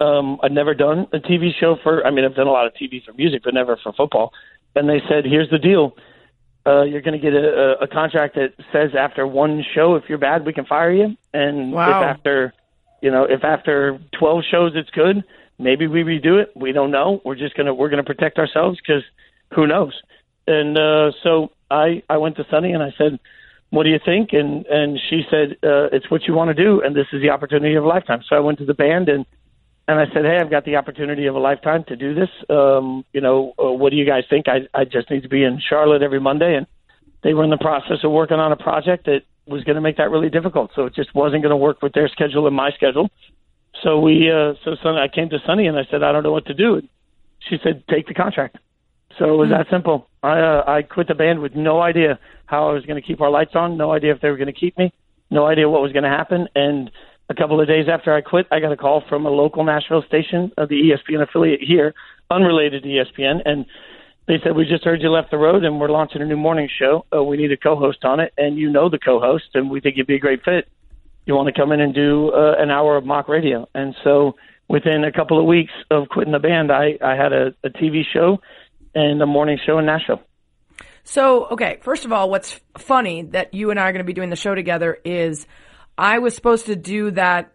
[0.00, 2.04] um, I'd never done a TV show for.
[2.06, 4.32] I mean, I've done a lot of TV for music, but never for football.
[4.74, 5.96] And they said, "Here's the deal:
[6.66, 10.18] uh, you're going to get a, a contract that says after one show, if you're
[10.18, 11.16] bad, we can fire you.
[11.32, 11.88] And wow.
[11.88, 12.52] if after,
[13.00, 15.22] you know, if after 12 shows it's good,
[15.58, 16.52] maybe we redo it.
[16.56, 17.20] We don't know.
[17.24, 19.04] We're just gonna we're gonna protect ourselves because
[19.54, 19.94] who knows?
[20.46, 23.18] And uh, so I I went to Sunny and I said."
[23.70, 24.32] What do you think?
[24.32, 27.30] And and she said, uh, "It's what you want to do, and this is the
[27.30, 29.26] opportunity of a lifetime." So I went to the band, and
[29.88, 32.28] and I said, "Hey, I've got the opportunity of a lifetime to do this.
[32.50, 34.46] Um, you know, uh, what do you guys think?
[34.48, 36.66] I I just need to be in Charlotte every Monday." And
[37.22, 39.96] they were in the process of working on a project that was going to make
[39.96, 40.72] that really difficult.
[40.74, 43.10] So it just wasn't going to work with their schedule and my schedule.
[43.82, 46.32] So we, uh, so Sunny, I came to Sunny and I said, "I don't know
[46.32, 46.88] what to do." And
[47.48, 48.58] she said, "Take the contract."
[49.18, 49.58] So it was mm-hmm.
[49.58, 50.08] that simple.
[50.22, 53.20] I uh, I quit the band with no idea how I was going to keep
[53.20, 54.92] our lights on, no idea if they were going to keep me,
[55.30, 56.90] no idea what was going to happen, and
[57.28, 60.02] a couple of days after I quit, I got a call from a local Nashville
[60.06, 61.94] station, uh, the ESPN affiliate here,
[62.30, 63.66] unrelated to ESPN, and
[64.26, 66.68] they said, "We just heard you left the road, and we're launching a new morning
[66.78, 67.04] show.
[67.14, 69.96] Uh, we need a co-host on it, and you know the co-host, and we think
[69.96, 70.68] you'd be a great fit.
[71.26, 74.36] You want to come in and do uh, an hour of mock radio?" And so,
[74.68, 78.02] within a couple of weeks of quitting the band, I, I had a, a TV
[78.12, 78.40] show
[78.94, 80.22] and a morning show in Nashville.
[81.04, 84.12] So, okay, first of all, what's funny that you and I are going to be
[84.12, 85.46] doing the show together is
[85.98, 87.52] I was supposed to do that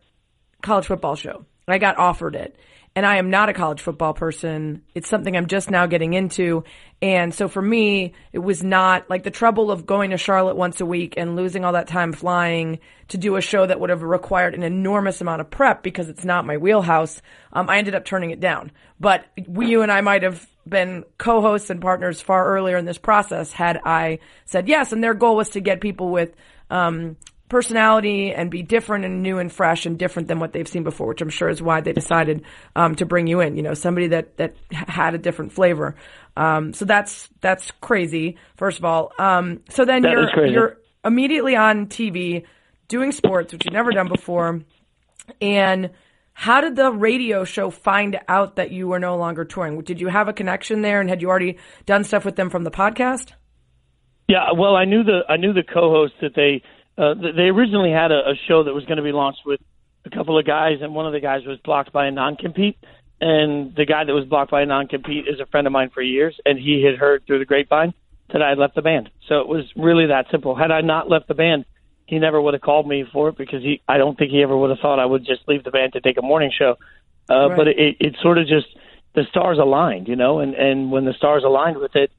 [0.62, 1.46] college football show.
[1.68, 2.56] I got offered it.
[2.94, 4.82] And I am not a college football person.
[4.94, 6.66] It's something I'm just now getting into.
[7.02, 10.82] And so for me, it was not like the trouble of going to Charlotte once
[10.82, 14.02] a week and losing all that time flying to do a show that would have
[14.02, 17.22] required an enormous amount of prep because it's not my wheelhouse.
[17.54, 18.72] Um, I ended up turning it down.
[19.00, 22.98] But we, you and I might have been co-hosts and partners far earlier in this
[22.98, 24.92] process had I said yes.
[24.92, 26.36] And their goal was to get people with,
[26.70, 27.16] um,
[27.52, 31.08] personality and be different and new and fresh and different than what they've seen before,
[31.08, 32.44] which I'm sure is why they decided
[32.78, 33.58] um, to bring you in.
[33.58, 35.96] You know, somebody that that had a different flavor.
[36.38, 38.38] Um, so that's that's crazy.
[38.56, 42.46] First of all, um, so then that you're you're immediately on TV
[42.88, 44.62] doing sports, which you've never done before,
[45.40, 45.92] and.
[46.34, 49.80] How did the radio show find out that you were no longer touring?
[49.82, 52.64] Did you have a connection there, and had you already done stuff with them from
[52.64, 53.34] the podcast?
[54.30, 56.64] Yeah, well, I knew the I knew the co-host that they
[56.98, 59.60] uh, they originally had a, a show that was going to be launched with
[60.06, 62.78] a couple of guys, and one of the guys was blocked by a non-compete.
[63.20, 66.02] And the guy that was blocked by a non-compete is a friend of mine for
[66.02, 67.94] years, and he had heard through the grapevine
[68.34, 69.10] that I had left the band.
[69.28, 70.56] So it was really that simple.
[70.56, 71.66] Had I not left the band,
[72.08, 74.58] he never would have called me for it because he I don't think he ever
[74.58, 76.76] would have thought I would just leave the band to take a morning show.
[77.30, 77.58] Uh, right.
[77.58, 78.68] But it, it sort of just
[79.14, 82.12] the stars aligned, you know, and and when the stars aligned with it,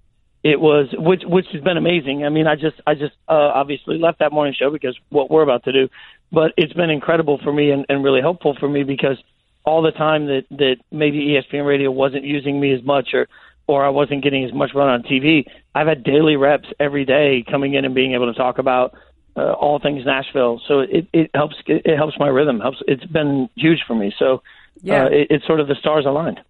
[0.42, 2.24] it was which which has been amazing.
[2.24, 5.42] I mean, I just I just uh, obviously left that morning show because what we're
[5.42, 5.88] about to do,
[6.32, 9.18] but it's been incredible for me and, and really helpful for me because
[9.64, 13.28] all the time that that maybe ESPN Radio wasn't using me as much or
[13.68, 17.44] or I wasn't getting as much run on TV, I've had daily reps every day
[17.48, 18.94] coming in and being able to talk about
[19.36, 20.60] uh, all things Nashville.
[20.66, 22.58] So it it helps it helps my rhythm.
[22.58, 24.12] Helps it's been huge for me.
[24.18, 24.42] So
[24.82, 26.40] yeah, uh, it, it's sort of the stars aligned.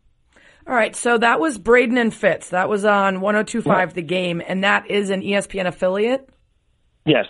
[0.66, 2.50] All right, so that was Braden and Fitz.
[2.50, 6.28] That was on 1025 The Game, and that is an ESPN affiliate?
[7.04, 7.26] Yes.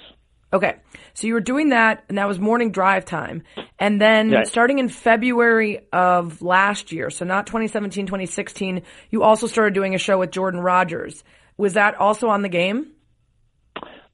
[0.53, 0.77] Okay.
[1.15, 3.43] So you were doing that, and that was morning drive time.
[3.79, 4.51] And then yes.
[4.51, 9.99] starting in February of last year, so not 2017, 2016, you also started doing a
[9.99, 11.25] show with Jordan Rogers.
[11.57, 12.93] Was that also on the game?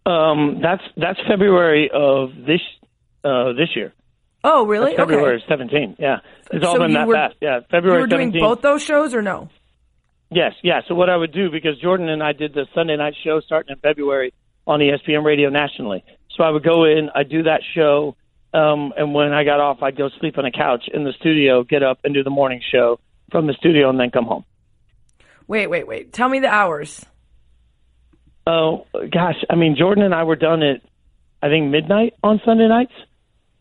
[0.06, 2.60] Um, that's that's February of this
[3.24, 3.92] uh, this year.
[4.44, 4.96] Oh, really?
[4.96, 5.44] February okay.
[5.48, 5.96] 17.
[5.98, 6.18] Yeah,
[6.52, 7.36] it's all so been that were, fast.
[7.40, 7.98] Yeah, February.
[7.98, 8.30] You were 17.
[8.32, 9.48] doing both those shows, or no?
[10.30, 10.80] Yes, yeah.
[10.86, 13.72] So what I would do because Jordan and I did the Sunday night show starting
[13.72, 14.32] in February
[14.66, 16.04] on ESPN Radio nationally.
[16.36, 18.14] So I would go in, I'd do that show,
[18.52, 21.64] um, and when I got off, I'd go sleep on a couch in the studio,
[21.64, 24.44] get up and do the morning show from the studio, and then come home.
[25.46, 26.12] Wait, wait, wait.
[26.12, 27.04] Tell me the hours.
[28.46, 30.80] Oh gosh, I mean Jordan and I were done at
[31.42, 32.92] I think midnight on Sunday nights,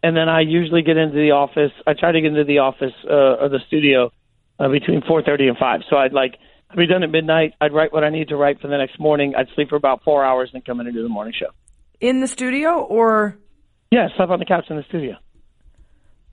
[0.03, 1.71] and then I usually get into the office.
[1.85, 4.11] I try to get into the office uh, or the studio
[4.59, 5.81] uh, between four thirty and five.
[5.89, 6.35] So I'd like
[6.69, 7.53] I'd be done at midnight.
[7.61, 9.33] I'd write what I need to write for the next morning.
[9.35, 11.47] I'd sleep for about four hours and come in and do the morning show.
[11.99, 13.37] In the studio or?
[13.91, 15.15] Yeah, sleep on the couch in the studio.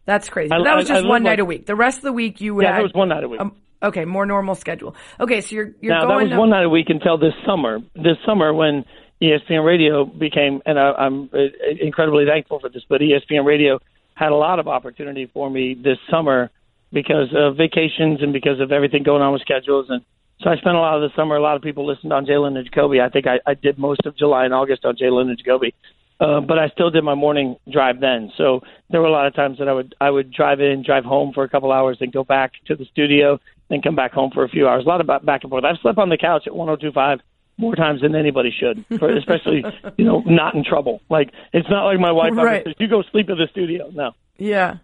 [0.07, 0.53] That's crazy.
[0.53, 1.67] I- that was I- I just one night like- a week.
[1.67, 3.41] The rest of the week you would Yeah, had that was one night a week.
[3.41, 4.95] um, okay, more normal schedule.
[5.21, 7.79] Okay, so you're you're now that was to, one night a week until this summer.
[7.95, 8.85] This summer when
[9.25, 11.39] ESPN Radio became, and I, I'm uh,
[11.81, 13.81] incredibly thankful for this, but ESPN Radio
[14.15, 16.51] had a lot of opportunity for me this summer
[16.93, 19.87] because of vacations and because of everything going on with schedules.
[19.89, 20.03] And
[20.41, 21.37] so I spent a lot of the summer.
[21.37, 23.01] A lot of people listened on Jalen and Jacoby.
[23.01, 25.75] I think I, I did most of July and August on Jalen and Jacoby.
[26.21, 28.31] Uh, but I still did my morning drive then.
[28.37, 28.61] So
[28.91, 31.33] there were a lot of times that I would I would drive in, drive home
[31.35, 34.45] for a couple hours, then go back to the studio, then come back home for
[34.45, 34.85] a few hours.
[34.85, 35.65] A lot of back and forth.
[35.65, 37.19] I've slept on the couch at 1025
[37.57, 38.85] more times than anybody should,
[39.17, 39.65] especially
[39.97, 41.01] you know not in trouble.
[41.09, 42.65] Like it's not like my wife ever Right.
[42.65, 44.13] says, "You go sleep in the studio." No.
[44.39, 44.79] Yeah.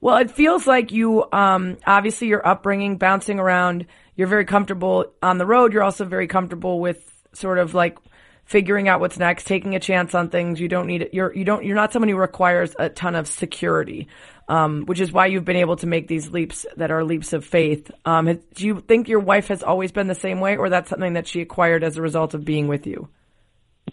[0.00, 5.38] Well, it feels like you, um, obviously your upbringing, bouncing around, you're very comfortable on
[5.38, 5.72] the road.
[5.72, 7.98] You're also very comfortable with sort of like
[8.44, 10.60] figuring out what's next, taking a chance on things.
[10.60, 11.14] You don't need it.
[11.14, 14.06] You're, you don't, you're not someone who requires a ton of security.
[14.48, 17.44] Um, which is why you've been able to make these leaps that are leaps of
[17.44, 17.90] faith.
[18.04, 21.14] Um, do you think your wife has always been the same way or that's something
[21.14, 23.08] that she acquired as a result of being with you?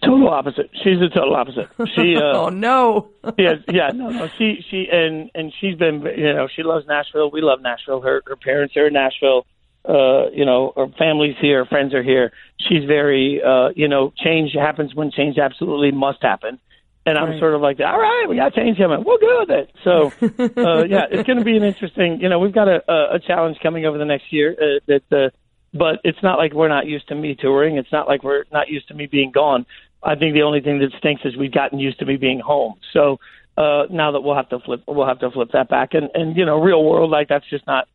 [0.02, 0.70] Total opposite.
[0.84, 1.70] She's the total opposite.
[1.96, 3.10] She uh, Oh no.
[3.38, 4.28] yeah, yeah, no, no.
[4.38, 7.30] She, she, and and she's been, you know, she loves Nashville.
[7.32, 8.02] We love Nashville.
[8.02, 9.46] Her her parents are in Nashville.
[9.88, 12.32] Uh, you know, her family's here, friends are here.
[12.58, 16.60] She's very, uh, you know, change happens when change absolutely must happen.
[17.06, 17.40] And I'm Right.
[17.40, 19.04] sort of like, all right, we got to change coming.
[19.06, 19.72] We'll go with it.
[19.84, 22.22] So, uh, yeah, it's going to be an interesting.
[22.22, 24.54] You know, we've got a a, a challenge coming over the next year.
[24.54, 25.30] Uh, that, uh,
[25.74, 27.78] but it's not like we're not used to me touring.
[27.78, 29.66] It's not like we're not used to me being gone.
[30.02, 32.76] I think the only thing that stinks is we've gotten used to me being home.
[32.94, 33.20] So
[33.58, 35.94] uh, now that we'll have to flip, we'll have to flip that back.
[35.94, 37.88] And and you know, real world, like that's just not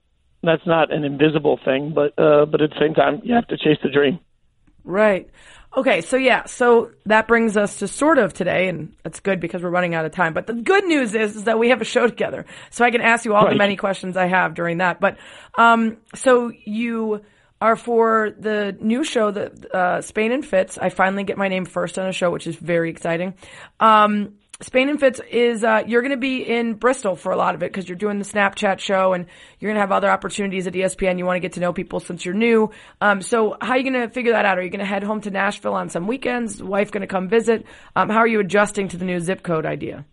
[0.43, 1.93] that's not an invisible thing.
[1.95, 4.21] But uh, but at the same time, you have to chase the dream.
[4.85, 5.29] Right.
[5.77, 9.63] Okay, so yeah, so that brings us to sort of today, and that's good because
[9.63, 10.33] we're running out of time.
[10.33, 13.01] But the good news is, is that we have a show together, so I can
[13.01, 14.99] ask you all the many questions I have during that.
[14.99, 15.19] But
[15.57, 17.23] um, so you
[17.61, 20.79] are for the new show, the uh, Spain and Fitz.
[20.79, 23.35] I finally get my name first on a show, which is very exciting.
[23.79, 27.55] Um, Spain and Fitz is uh, you're going to be in Bristol for a lot
[27.55, 29.27] of it because you're doing the Snapchat show and
[29.61, 31.17] you're going to have other opportunities at ESPN.
[31.17, 32.71] You want to get to know people since you're new.
[33.01, 34.59] Um, so how are you going to figure that out?
[34.59, 36.61] Are you going to head home to Nashville on some weekends?
[36.61, 37.67] Wife going to come visit?
[37.95, 40.05] Um, how are you adjusting to the new zip code idea?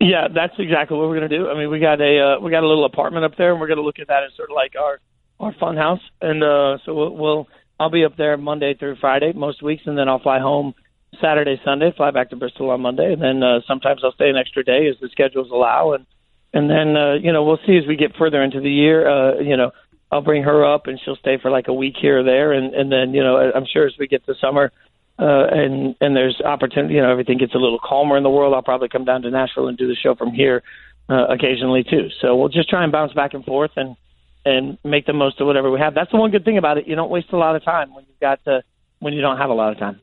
[0.00, 1.48] Yeah, that's exactly what we're going to do.
[1.48, 3.68] I mean, we got a uh, we got a little apartment up there, and we're
[3.68, 5.00] going to look at that as sort of like our
[5.40, 6.00] our fun house.
[6.20, 7.48] And uh, so we'll, we'll
[7.80, 10.74] I'll be up there Monday through Friday most weeks, and then I'll fly home
[11.20, 14.36] Saturday, Sunday, fly back to Bristol on Monday, and then uh, sometimes I'll stay an
[14.36, 16.06] extra day as the schedules allow, and
[16.52, 19.08] and then uh, you know we'll see as we get further into the year.
[19.08, 19.72] Uh, you know,
[20.10, 22.74] I'll bring her up, and she'll stay for like a week here or there, and
[22.74, 24.72] and then you know I'm sure as we get to summer.
[25.18, 26.94] Uh, and and there's opportunity.
[26.94, 28.54] You know, everything gets a little calmer in the world.
[28.54, 30.62] I'll probably come down to Nashville and do the show from here
[31.08, 32.08] uh, occasionally too.
[32.20, 33.96] So we'll just try and bounce back and forth and
[34.44, 35.94] and make the most of whatever we have.
[35.94, 36.88] That's the one good thing about it.
[36.88, 38.62] You don't waste a lot of time when you've got the
[38.98, 40.00] when you don't have a lot of time.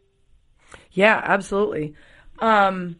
[0.99, 1.93] Yeah, absolutely.
[2.39, 2.97] Um,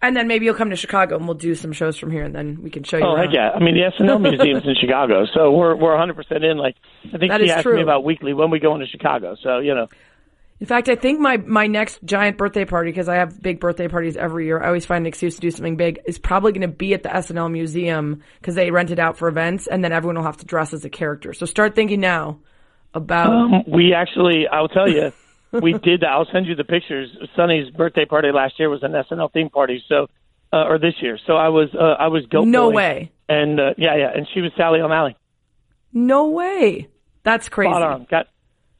[0.00, 2.34] and then maybe you'll come to Chicago and we'll do some shows from here, and
[2.34, 3.04] then we can show you.
[3.04, 3.32] Oh around.
[3.32, 3.50] yeah!
[3.54, 6.56] I mean the SNL Museum's in Chicago, so we're we're 100 percent in.
[6.58, 6.74] Like
[7.14, 7.76] I think That she asked true.
[7.76, 9.36] me about weekly when we go into Chicago.
[9.40, 9.86] So you know,
[10.58, 13.86] In fact, I think my, my next giant birthday party, because I have big birthday
[13.86, 16.62] parties every year, I always find an excuse to do something big, is probably going
[16.68, 19.92] to be at the SNL Museum because they rent it out for events and then
[19.92, 21.32] everyone will have to dress as a character.
[21.32, 22.40] So start thinking now
[22.92, 23.28] about.
[23.32, 25.12] Um, we actually, I'll tell you,
[25.60, 26.00] we did.
[26.00, 26.08] that.
[26.10, 27.08] I'll send you the pictures.
[27.36, 30.06] Sunny's birthday party last year was an SNL theme party, so
[30.52, 31.18] uh, or this year.
[31.26, 32.74] So I was, uh, I was Goat no Boy.
[32.76, 33.12] way.
[33.28, 35.16] And uh, yeah, yeah, and she was Sally O'Malley.
[35.92, 36.88] No way.
[37.22, 37.70] That's crazy.
[37.70, 38.06] Spot on.
[38.10, 38.26] Got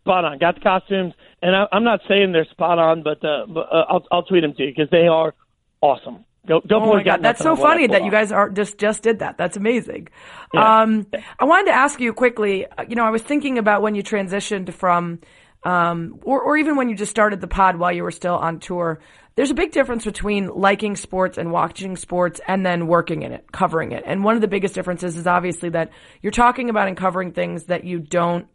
[0.00, 0.38] spot on.
[0.38, 3.84] Got the costumes, and I, I'm not saying they're spot on, but, uh, but uh,
[3.88, 5.34] I'll I'll tweet them to you because they are
[5.80, 6.24] awesome.
[6.46, 8.50] Go, Go Oh my god, that's so on what I funny that you guys are
[8.50, 9.38] just just did that.
[9.38, 10.08] That's amazing.
[10.52, 10.82] Yeah.
[10.82, 11.06] Um,
[11.38, 12.66] I wanted to ask you quickly.
[12.66, 15.20] uh, You know, I was thinking about when you transitioned from,
[15.64, 18.58] um, or or even when you just started the pod while you were still on
[18.60, 19.00] tour.
[19.34, 23.50] There's a big difference between liking sports and watching sports and then working in it,
[23.50, 24.04] covering it.
[24.06, 25.90] And one of the biggest differences is obviously that
[26.20, 28.46] you're talking about and covering things that you don't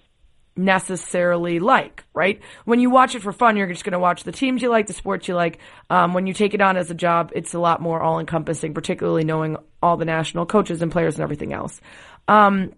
[0.57, 2.41] necessarily like, right?
[2.65, 4.87] When you watch it for fun, you're just going to watch the teams you like,
[4.87, 5.59] the sports you like.
[5.89, 8.73] Um, when you take it on as a job, it's a lot more all encompassing,
[8.73, 11.79] particularly knowing all the national coaches and players and everything else.
[12.27, 12.73] Um,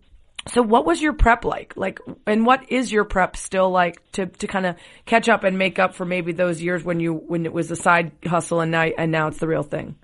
[0.51, 1.73] so what was your prep like?
[1.75, 4.75] Like, and what is your prep still like to, to kind of
[5.05, 7.75] catch up and make up for maybe those years when you, when it was a
[7.75, 9.95] side hustle and now, and now it's the real thing?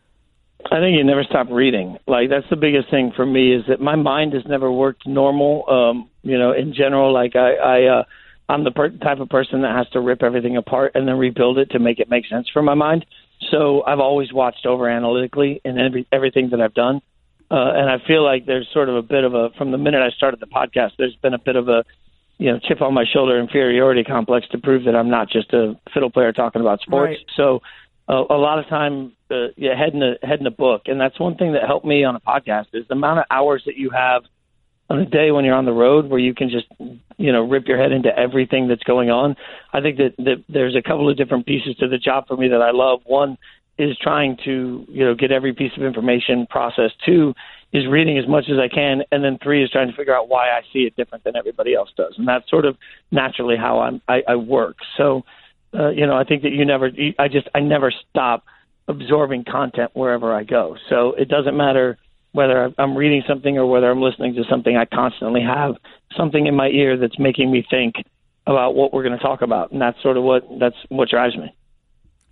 [0.72, 1.98] I think you never stop reading.
[2.08, 5.64] Like that's the biggest thing for me is that my mind has never worked normal.
[5.70, 8.04] Um, you know, in general, like I, I, uh,
[8.50, 11.60] I'm the per- type of person that has to rip everything apart and then rebuild
[11.60, 13.06] it to make it make sense for my mind.
[13.52, 17.02] So I've always watched over analytically in every everything that I've done.
[17.52, 20.02] Uh, and I feel like there's sort of a bit of a from the minute
[20.02, 21.84] I started the podcast, there's been a bit of a
[22.38, 25.80] you know chip on my shoulder inferiority complex to prove that I'm not just a
[25.94, 27.18] fiddle player talking about sports.
[27.20, 27.26] Right.
[27.38, 27.62] So
[28.08, 31.00] uh, a lot of time, uh, yeah, head in a head in a book, and
[31.00, 33.78] that's one thing that helped me on a podcast is the amount of hours that
[33.78, 34.24] you have
[34.90, 36.68] on a day when you're on the road where you can just
[37.18, 39.36] you know rip your head into everything that's going on.
[39.74, 42.50] I think that, that there's a couple of different pieces to the job for me
[42.50, 43.02] that I love.
[43.06, 43.38] One
[43.78, 46.96] is trying to you know get every piece of information processed.
[47.06, 47.34] Two
[47.74, 50.30] is reading as much as I can, and then three is trying to figure out
[50.30, 52.78] why I see it different than everybody else does, and that's sort of
[53.12, 54.78] naturally how I'm, I, I work.
[54.98, 55.24] So,
[55.74, 58.46] uh, you know, I think that you never, I just, I never stop
[58.88, 60.78] absorbing content wherever I go.
[60.90, 61.98] So it doesn't matter
[62.32, 64.78] whether I'm reading something or whether I'm listening to something.
[64.78, 65.76] I constantly have
[66.16, 67.96] something in my ear that's making me think
[68.48, 71.36] about what we're going to talk about, and that's sort of what that's what drives
[71.36, 71.54] me.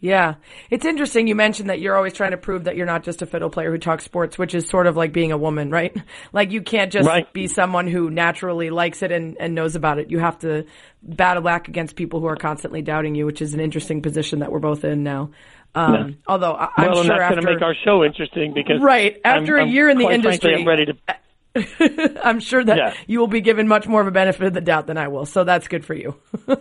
[0.03, 0.35] Yeah.
[0.69, 3.25] It's interesting you mentioned that you're always trying to prove that you're not just a
[3.25, 5.95] fiddle player who talks sports, which is sort of like being a woman, right?
[6.33, 7.31] Like you can't just Right.
[7.31, 10.11] be someone who naturally likes it and, and knows about it.
[10.11, 10.65] You have to
[11.01, 14.51] battle back against people who are constantly doubting you, which is an interesting position that
[14.51, 15.31] we're both in now.
[15.73, 16.09] Um, Yeah.
[16.27, 19.21] although I, I'm well, sure that's after, going to make our show interesting because Right.
[19.23, 20.97] After I'm- a year in the quite frankly, industry- I'm ready to.
[22.27, 22.93] I'm sure that Yeah.
[23.07, 25.25] you will be given much more of a benefit of the doubt than I will.
[25.25, 26.15] So that's good for you.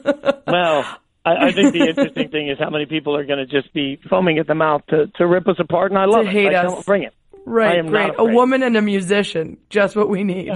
[0.47, 0.85] Well,
[1.25, 4.01] I, I think the interesting thing is how many people are going to just be
[4.11, 6.33] foaming at the mouth to, to rip us apart, and I love To it.
[6.33, 6.85] hate us.
[6.85, 7.15] bring it.
[7.45, 8.13] Right, great.
[8.19, 10.53] A woman and a musician, just what we need.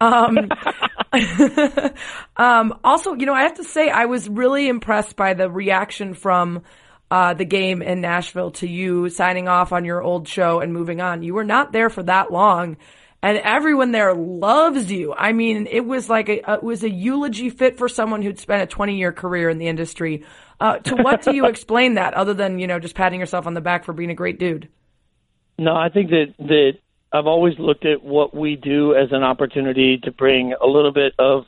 [0.00, 0.38] Um,
[2.36, 6.14] um, also, you know, I have to say, I was really impressed by the reaction
[6.14, 6.62] from
[7.10, 11.00] uh, the game in Nashville to you signing off on your old show and moving
[11.00, 11.22] on.
[11.22, 12.76] You were not there for that long.
[13.22, 15.12] And everyone there loves you.
[15.12, 18.62] I mean, it was like a, it was a eulogy fit for someone who'd spent
[18.62, 20.24] a 20 year career in the industry.
[20.58, 23.54] Uh, to what do you explain that other than, you know, just patting yourself on
[23.54, 24.68] the back for being a great dude?
[25.58, 26.72] No, I think that that
[27.12, 31.12] I've always looked at what we do as an opportunity to bring a little bit
[31.18, 31.44] of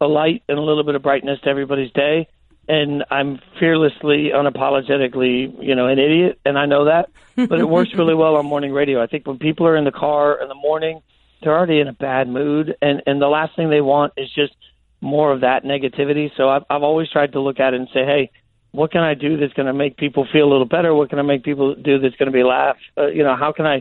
[0.00, 2.28] a light and a little bit of brightness to everybody's day.
[2.68, 7.10] And I'm fearlessly, unapologetically, you know, an idiot, and I know that.
[7.36, 9.02] But it works really well on morning radio.
[9.02, 11.02] I think when people are in the car in the morning,
[11.42, 14.54] they're already in a bad mood, and and the last thing they want is just
[15.00, 16.30] more of that negativity.
[16.36, 18.30] So I've I've always tried to look at it and say, hey,
[18.72, 20.94] what can I do that's going to make people feel a little better?
[20.94, 22.76] What can I make people do that's going to be laugh?
[22.96, 23.76] Uh, you know, how can I,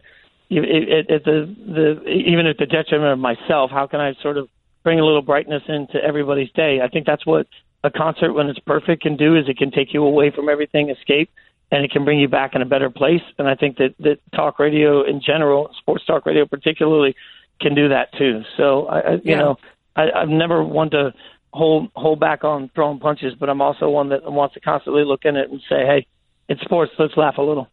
[0.52, 4.50] at, at the the even at the detriment of myself, how can I sort of
[4.84, 6.80] bring a little brightness into everybody's day?
[6.84, 7.48] I think that's what
[7.84, 9.36] a concert, when it's perfect, can do.
[9.38, 11.30] Is it can take you away from everything, escape,
[11.72, 13.22] and it can bring you back in a better place.
[13.40, 17.16] And I think that that talk radio in general, sports talk radio particularly,
[17.62, 18.42] can do that too.
[18.58, 19.40] So I, I you Yeah.
[19.40, 19.56] know,
[19.96, 21.14] I, I've never one to
[21.54, 25.26] hold hold back on throwing punches, but I'm also one that wants to constantly look
[25.26, 26.08] in it and say, hey,
[26.48, 26.92] it's sports.
[26.98, 27.68] Let's laugh a little.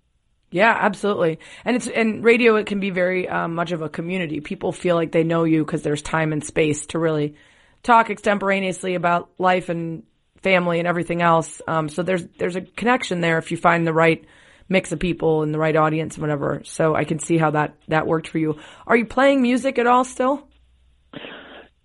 [0.51, 1.39] Yeah, absolutely.
[1.65, 2.57] And it's and radio.
[2.57, 4.41] It can be very um, much of a community.
[4.41, 7.35] People feel like they know you because there's time and space to really
[7.83, 10.05] talk extemporaneously about life and
[10.43, 11.61] family and everything else.
[11.67, 14.25] Um, so there's there's a connection there if you find the right
[14.69, 16.61] mix of people and the right audience and whatever.
[16.65, 18.59] So I can see how that that worked for you.
[18.87, 20.47] Are you playing music at all still?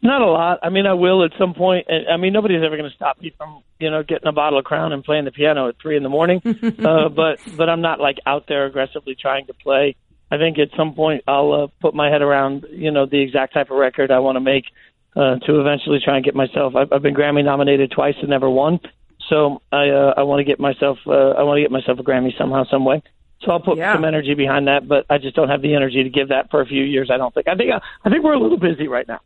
[0.02, 0.60] Not a lot.
[0.62, 1.88] I mean, I will at some point.
[1.90, 4.66] I mean, nobody's ever going to stop me from, you know, getting a bottle of
[4.66, 6.42] Crown and playing the piano at three in the morning.
[6.46, 9.96] uh, but but I'm not like out there aggressively trying to play.
[10.30, 13.54] I think at some point I'll uh, put my head around, you know, the exact
[13.54, 14.66] type of record I want to make
[15.16, 16.76] uh, to eventually try and get myself.
[16.76, 18.80] I've, I've been Grammy nominated twice and never won.
[19.30, 22.04] So I uh, I want to get myself uh, I want to get myself a
[22.04, 23.02] Grammy somehow, some way.
[23.42, 23.94] So I'll put Yeah.
[23.94, 26.62] some energy behind that, but I just don't have the energy to give that for
[26.62, 27.10] a few years.
[27.12, 27.48] I don't think.
[27.48, 27.72] I think
[28.06, 29.20] I think we're a little busy right now.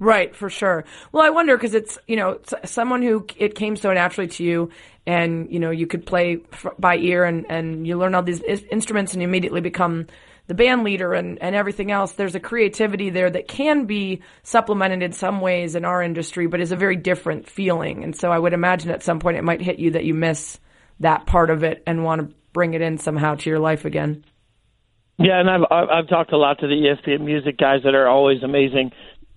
[0.00, 0.84] Right, for sure.
[1.10, 4.70] Well, I wonder because it's you know someone who it came so naturally to you,
[5.06, 8.40] and you know you could play f- by ear, and and you learn all these
[8.70, 10.06] instruments, and you immediately become
[10.48, 12.12] the band leader and and everything else.
[12.12, 16.60] There's a creativity there that can be supplemented in some ways in our industry, but
[16.60, 18.02] is a very different feeling.
[18.02, 20.58] And so I would imagine at some point it might hit you that you miss
[21.00, 24.24] that part of it and want to bring it in somehow to your life again.
[25.18, 28.42] Yeah, and I've I've talked a lot to the ESPN music guys that are always
[28.42, 28.92] amazing.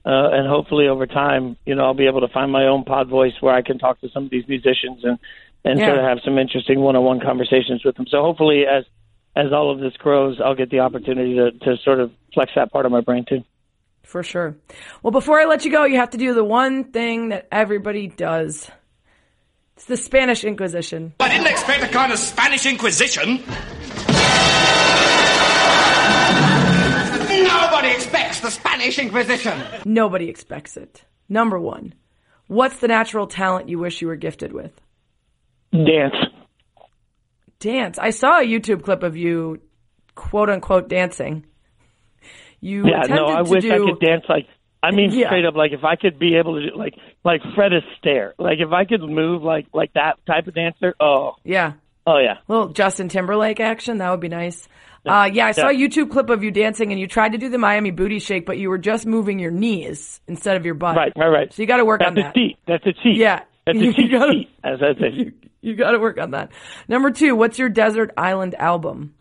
[0.05, 3.07] uh, and hopefully over time, you know, I'll be able to find my own pod
[3.07, 5.19] voice where I can talk to some of these musicians and
[5.63, 5.87] and Yeah.
[5.87, 8.07] sort of have some interesting one-on-one conversations with them.
[8.07, 8.85] So hopefully, as
[9.35, 12.71] as all of this grows, I'll get the opportunity to to sort of flex that
[12.71, 13.43] part of my brain too.
[14.03, 14.57] For sure.
[15.03, 18.07] Well, before I let you go, you have to do the one thing that everybody
[18.07, 18.69] does.
[19.77, 21.13] It's the Spanish Inquisition.
[21.19, 23.37] I didn't expect a kind of Spanish Inquisition.
[27.43, 29.63] Nobody expects the Spanish Inquisition.
[29.85, 31.03] Nobody expects it.
[31.29, 31.93] Number one,
[32.47, 34.71] what's the natural talent you wish you were gifted with?
[35.71, 36.15] Dance.
[37.61, 37.97] Dance.
[37.97, 39.61] I saw a YouTube clip of you,
[40.15, 41.45] quote unquote, dancing.
[42.59, 44.47] You Yeah, no, I wish do, I could dance like.
[44.83, 45.27] I mean, Yeah.
[45.27, 48.57] straight up, like if I could be able to do like like Fred Astaire, like
[48.59, 50.95] if I could move like like that type of dancer.
[50.99, 51.73] Oh, Yeah,
[52.07, 52.37] oh yeah.
[52.47, 53.99] little Justin Timberlake action.
[53.99, 54.67] That would be nice.
[55.03, 57.49] Uh, yeah, I saw a YouTube clip of you dancing, and you tried to do
[57.49, 60.95] the Miami booty shake, but you were just moving your knees instead of your butt.
[60.95, 61.53] Right, right, right.
[61.53, 62.57] So you got to work That's on a cheat.
[62.67, 63.17] That's a cheat.
[63.17, 63.41] Yeah.
[63.65, 65.09] That's a cheat gotta- sheet, as I say.
[65.11, 65.31] You,
[65.61, 66.51] you got to work on that.
[66.87, 69.13] Number two, what's your desert island album?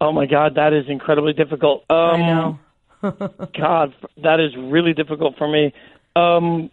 [0.00, 1.84] Oh my God, that is incredibly difficult.
[1.90, 2.58] Um, I know.
[3.02, 5.72] God, that is really difficult for me.
[6.16, 6.70] Um,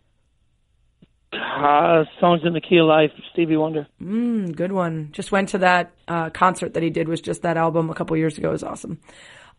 [1.34, 3.88] uh, songs in the key of life, Stevie Wonder.
[4.02, 5.10] Mm, good one.
[5.12, 7.08] Just went to that uh, concert that he did.
[7.08, 8.50] Was just that album a couple years ago.
[8.50, 9.00] It was awesome.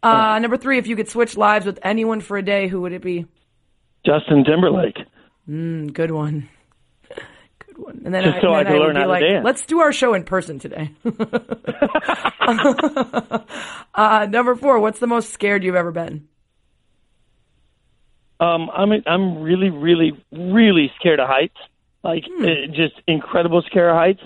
[0.03, 2.92] Uh, number three, if you could switch lives with anyone for a day, who would
[2.92, 3.26] it be?
[4.07, 4.96] Justin Timberlake.
[5.49, 6.49] Mm, good one.
[7.79, 8.03] One.
[8.05, 9.45] And then Just I, so I could learn be how to like, dance.
[9.45, 10.91] let's do our show in person today.
[13.95, 16.29] uh, number four, what's the most scared you've ever been?
[18.41, 21.57] Um, I'm I'm really, really, really scared of heights.
[22.05, 22.45] Like Hmm.
[22.45, 24.20] uh, just incredible scare of heights.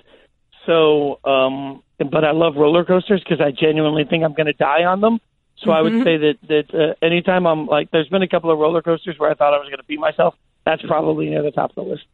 [0.66, 4.84] So, um, but I love roller coasters because I genuinely think I'm going to die
[4.84, 5.18] on them.
[5.58, 5.96] So I Mm-hmm.
[5.98, 9.16] would say that that uh, anytime I'm like, there's been a couple of roller coasters
[9.18, 10.34] where I thought I was going to pee myself.
[10.66, 12.04] That's probably near the top of the list.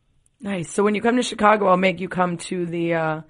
[0.41, 0.71] Nice.
[0.71, 3.21] So when you come to Chicago, I'll make you come to the uh,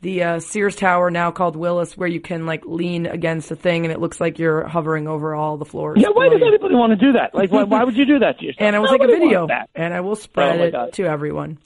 [0.00, 3.84] the uh, Sears Tower now called Willis, where you can like lean against a thing,
[3.84, 5.98] and it looks like you're hovering over all the floors.
[6.00, 6.46] Yeah, why does you.
[6.46, 7.34] anybody want to do that?
[7.34, 8.60] Like, why, why would you do that to yourself?
[8.66, 11.58] And I will take a video, and I will spread Oh it to everyone.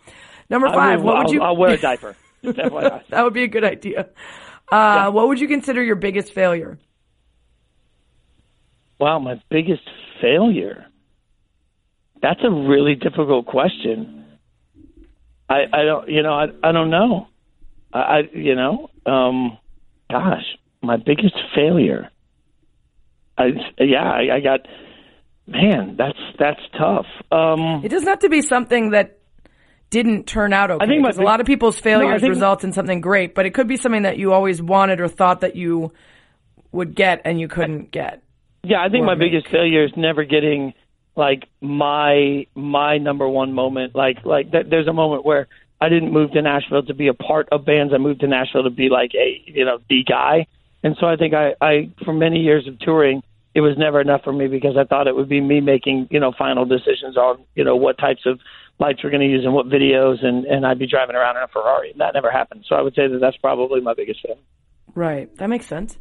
[0.48, 1.00] Number five.
[1.00, 1.40] will- what would I'll- you?
[1.42, 2.16] I'll wear a diaper.
[2.42, 4.08] That would be a good idea.
[4.70, 6.78] Uh, What would you consider your biggest failure?
[8.98, 9.82] Wow, my biggest
[10.22, 10.86] failure.
[12.22, 14.25] That's a really difficult question.
[15.48, 17.28] I, I don't, you know, I, I don't know.
[17.92, 19.58] I, I, you know, um,
[20.10, 20.44] gosh,
[20.82, 22.10] my biggest failure.
[23.38, 24.60] I, yeah, I, I got,
[25.46, 27.06] man, that's that's tough.
[27.30, 29.18] Um, It doesn't have to be something that
[29.90, 30.84] didn't turn out okay.
[30.84, 33.68] I think a lot of people's failures think- result in something great, but it could
[33.68, 35.92] be something that you always wanted or thought that you
[36.72, 38.22] would get and you couldn't get.
[38.64, 39.30] Yeah, I think my make.
[39.30, 40.74] biggest failure is never getting
[41.16, 43.94] like my my number one moment.
[43.94, 45.48] Like like th- there's a moment where
[45.80, 47.92] I didn't move to Nashville to be a part of bands.
[47.94, 50.46] I moved to Nashville to be like a you know the guy.
[50.82, 53.22] And so I think I I for many years of touring,
[53.54, 56.20] it was never enough for me because I thought it would be me making you
[56.20, 58.38] know final decisions on you know what types of
[58.78, 61.42] lights we're going to use and what videos, and and I'd be driving around in
[61.42, 61.90] a Ferrari.
[61.92, 62.64] And that never happened.
[62.68, 64.40] So I would say that that's probably my biggest failure.
[64.94, 65.34] Right.
[65.36, 65.96] That makes sense.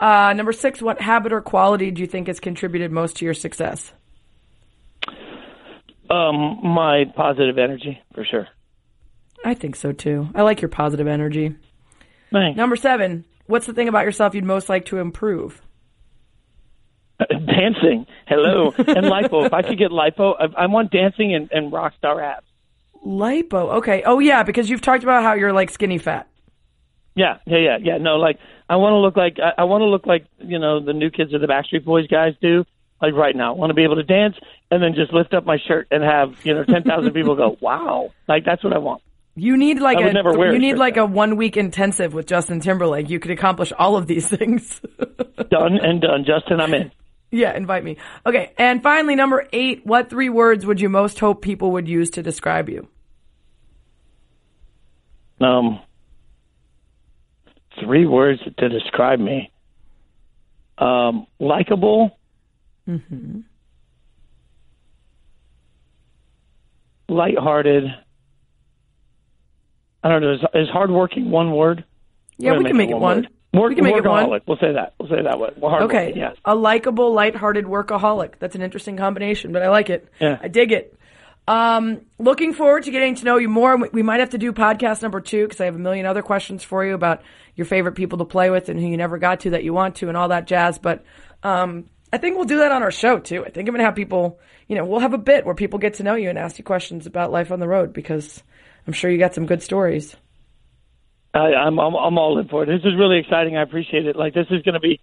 [0.00, 3.34] Uh, number six, what habit or quality do you think has contributed most to your
[3.34, 3.92] success?
[6.10, 8.48] Um, my positive energy for sure.
[9.44, 10.28] I think so too.
[10.34, 11.54] I like your positive energy.
[12.32, 12.56] Thanks.
[12.56, 15.62] Number seven, what's the thing about yourself you'd most like to improve?
[17.18, 18.06] dancing.
[18.26, 18.72] Hello.
[18.78, 19.46] and lipo.
[19.46, 22.46] If I could get lipo, I, I want dancing and, and rock star abs.
[23.04, 23.74] Lipo.
[23.78, 24.02] Okay.
[24.04, 26.28] Oh yeah, because you've talked about how you're like skinny fat.
[27.14, 27.98] Yeah, yeah, yeah, yeah.
[27.98, 28.38] No, like
[28.68, 31.10] I want to look like I, I want to look like you know the new
[31.10, 32.64] kids of the Backstreet Boys guys do.
[33.00, 34.34] Like right now, I want to be able to dance
[34.70, 37.56] and then just lift up my shirt and have you know ten thousand people go,
[37.60, 39.02] "Wow!" Like that's what I want.
[39.36, 42.58] You need like a never wear you need like a one week intensive with Justin
[42.58, 43.08] Timberlake.
[43.08, 44.80] You could accomplish all of these things.
[45.50, 46.24] Done and done.
[46.26, 46.90] Justin, I'm in.
[47.30, 47.98] yeah, invite me.
[48.26, 49.86] Okay, and finally, number eight.
[49.86, 52.88] What three words would you most hope people would use to describe you?
[55.40, 55.80] Um,
[57.80, 59.52] three words to describe me.
[60.78, 62.17] Um, likable.
[62.88, 63.40] Mm-hmm.
[67.08, 67.84] Lighthearted.
[70.02, 70.32] I don't know.
[70.34, 71.84] Is, is hardworking one word?
[72.36, 73.16] Yeah, We're can make it one.
[73.16, 73.28] word.
[73.54, 74.26] Work, We can make it one.
[74.26, 74.40] workaholic.
[74.46, 74.94] We'll say that.
[75.00, 75.54] We'll say that one.
[75.84, 76.36] Okay, Yes.
[76.44, 78.34] a likable, lighthearted workaholic.
[78.38, 80.06] That's an interesting combination, but I like it.
[80.20, 80.38] Yeah.
[80.42, 80.94] I dig it.
[81.48, 83.76] Um, looking forward to getting to know you more.
[83.78, 86.20] We- We might have to do podcast number two because I have a million other
[86.20, 87.22] questions for you about
[87.56, 89.96] your favorite people to play with and who you never got to that you want
[89.96, 90.78] to and all that jazz.
[90.78, 91.04] But
[91.42, 93.44] um, I think we'll do that on our show too.
[93.44, 95.78] I think I'm going to have people, you know, we'll have a bit where people
[95.78, 98.42] get to know you and ask you questions about life on the road because
[98.86, 100.16] I'm sure you got some good stories.
[101.34, 102.66] I, I'm, I'm I'm all in for it.
[102.66, 103.56] This is really exciting.
[103.56, 104.16] I appreciate it.
[104.16, 105.00] Like this is going to be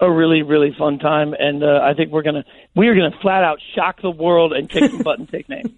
[0.00, 2.44] a really really fun time, and uh, I think we're gonna
[2.76, 5.70] we are gonna flat out shock the world and kick some butt and take names.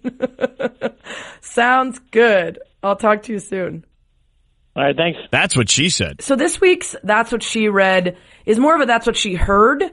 [1.41, 2.59] Sounds good.
[2.83, 3.85] I'll talk to you soon.
[4.75, 5.19] All right, thanks.
[5.31, 6.21] That's what she said.
[6.21, 9.83] So this week's That's What She Read is more of a That's What She Heard.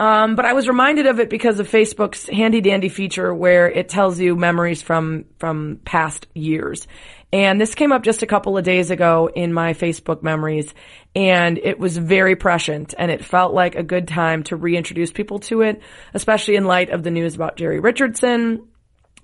[0.00, 3.90] Um, but I was reminded of it because of Facebook's handy dandy feature where it
[3.90, 6.88] tells you memories from, from past years.
[7.34, 10.72] And this came up just a couple of days ago in my Facebook memories
[11.14, 15.38] and it was very prescient and it felt like a good time to reintroduce people
[15.40, 15.82] to it,
[16.14, 18.68] especially in light of the news about Jerry Richardson,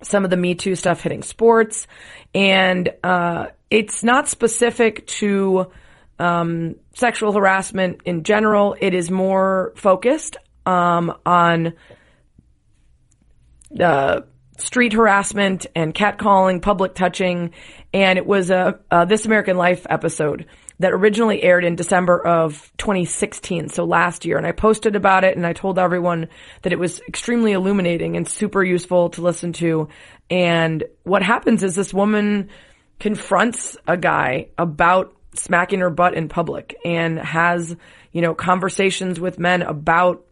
[0.02, 1.86] some of the Me Too stuff hitting sports.
[2.34, 5.70] And, uh, it's not specific to,
[6.18, 8.76] um, sexual harassment in general.
[8.78, 10.36] It is more focused,
[10.66, 11.72] um, on,
[13.80, 14.20] uh,
[14.58, 17.52] street harassment and catcalling, public touching,
[17.92, 20.46] and it was a, a, This American Life episode
[20.78, 24.36] that originally aired in December of 2016, so last year.
[24.36, 26.28] And I posted about it and I told everyone
[26.62, 29.88] that it was extremely illuminating and super useful to listen to.
[30.28, 32.50] And what happens is this woman
[33.00, 37.74] confronts a guy about smacking her butt in public and has,
[38.12, 40.26] you know, conversations with men about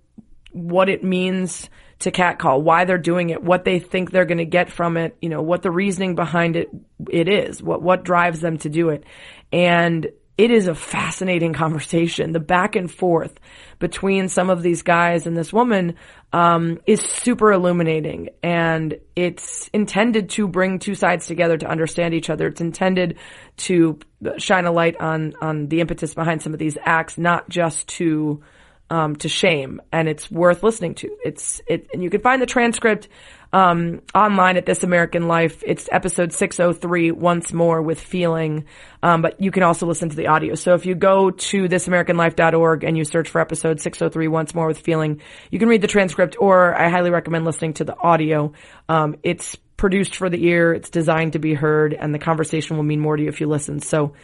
[0.54, 1.68] what it means
[2.00, 5.16] to catcall, why they're doing it, what they think they're going to get from it,
[5.20, 6.68] you know, what the reasoning behind it
[7.10, 9.04] it is, what what drives them to do it.
[9.52, 12.32] And it is a fascinating conversation.
[12.32, 13.34] The back and forth
[13.78, 15.96] between some of these guys and this woman
[16.32, 22.30] um, is super illuminating, and it's intended to bring two sides together to understand each
[22.30, 22.48] other.
[22.48, 23.18] It's intended
[23.58, 23.98] to
[24.38, 28.42] shine a light on on the impetus behind some of these acts, not just to
[28.90, 31.16] um, to shame, and it's worth listening to.
[31.24, 33.08] It's it, and you can find the transcript
[33.52, 35.62] um, online at This American Life.
[35.64, 38.66] It's episode 603, Once More with Feeling,
[39.02, 40.54] um, but you can also listen to the audio.
[40.54, 44.80] So if you go to thisamericanlife.org and you search for episode 603, Once More with
[44.80, 48.52] Feeling, you can read the transcript, or I highly recommend listening to the audio.
[48.88, 52.84] Um, it's produced for the ear, it's designed to be heard, and the conversation will
[52.84, 53.80] mean more to you if you listen.
[53.80, 54.14] So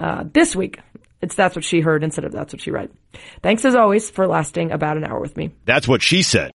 [0.00, 0.80] uh, this week,
[1.22, 2.90] it's that's what she heard instead of that's what she read.
[3.42, 5.52] Thanks as always for lasting about an hour with me.
[5.66, 6.48] That's what she said.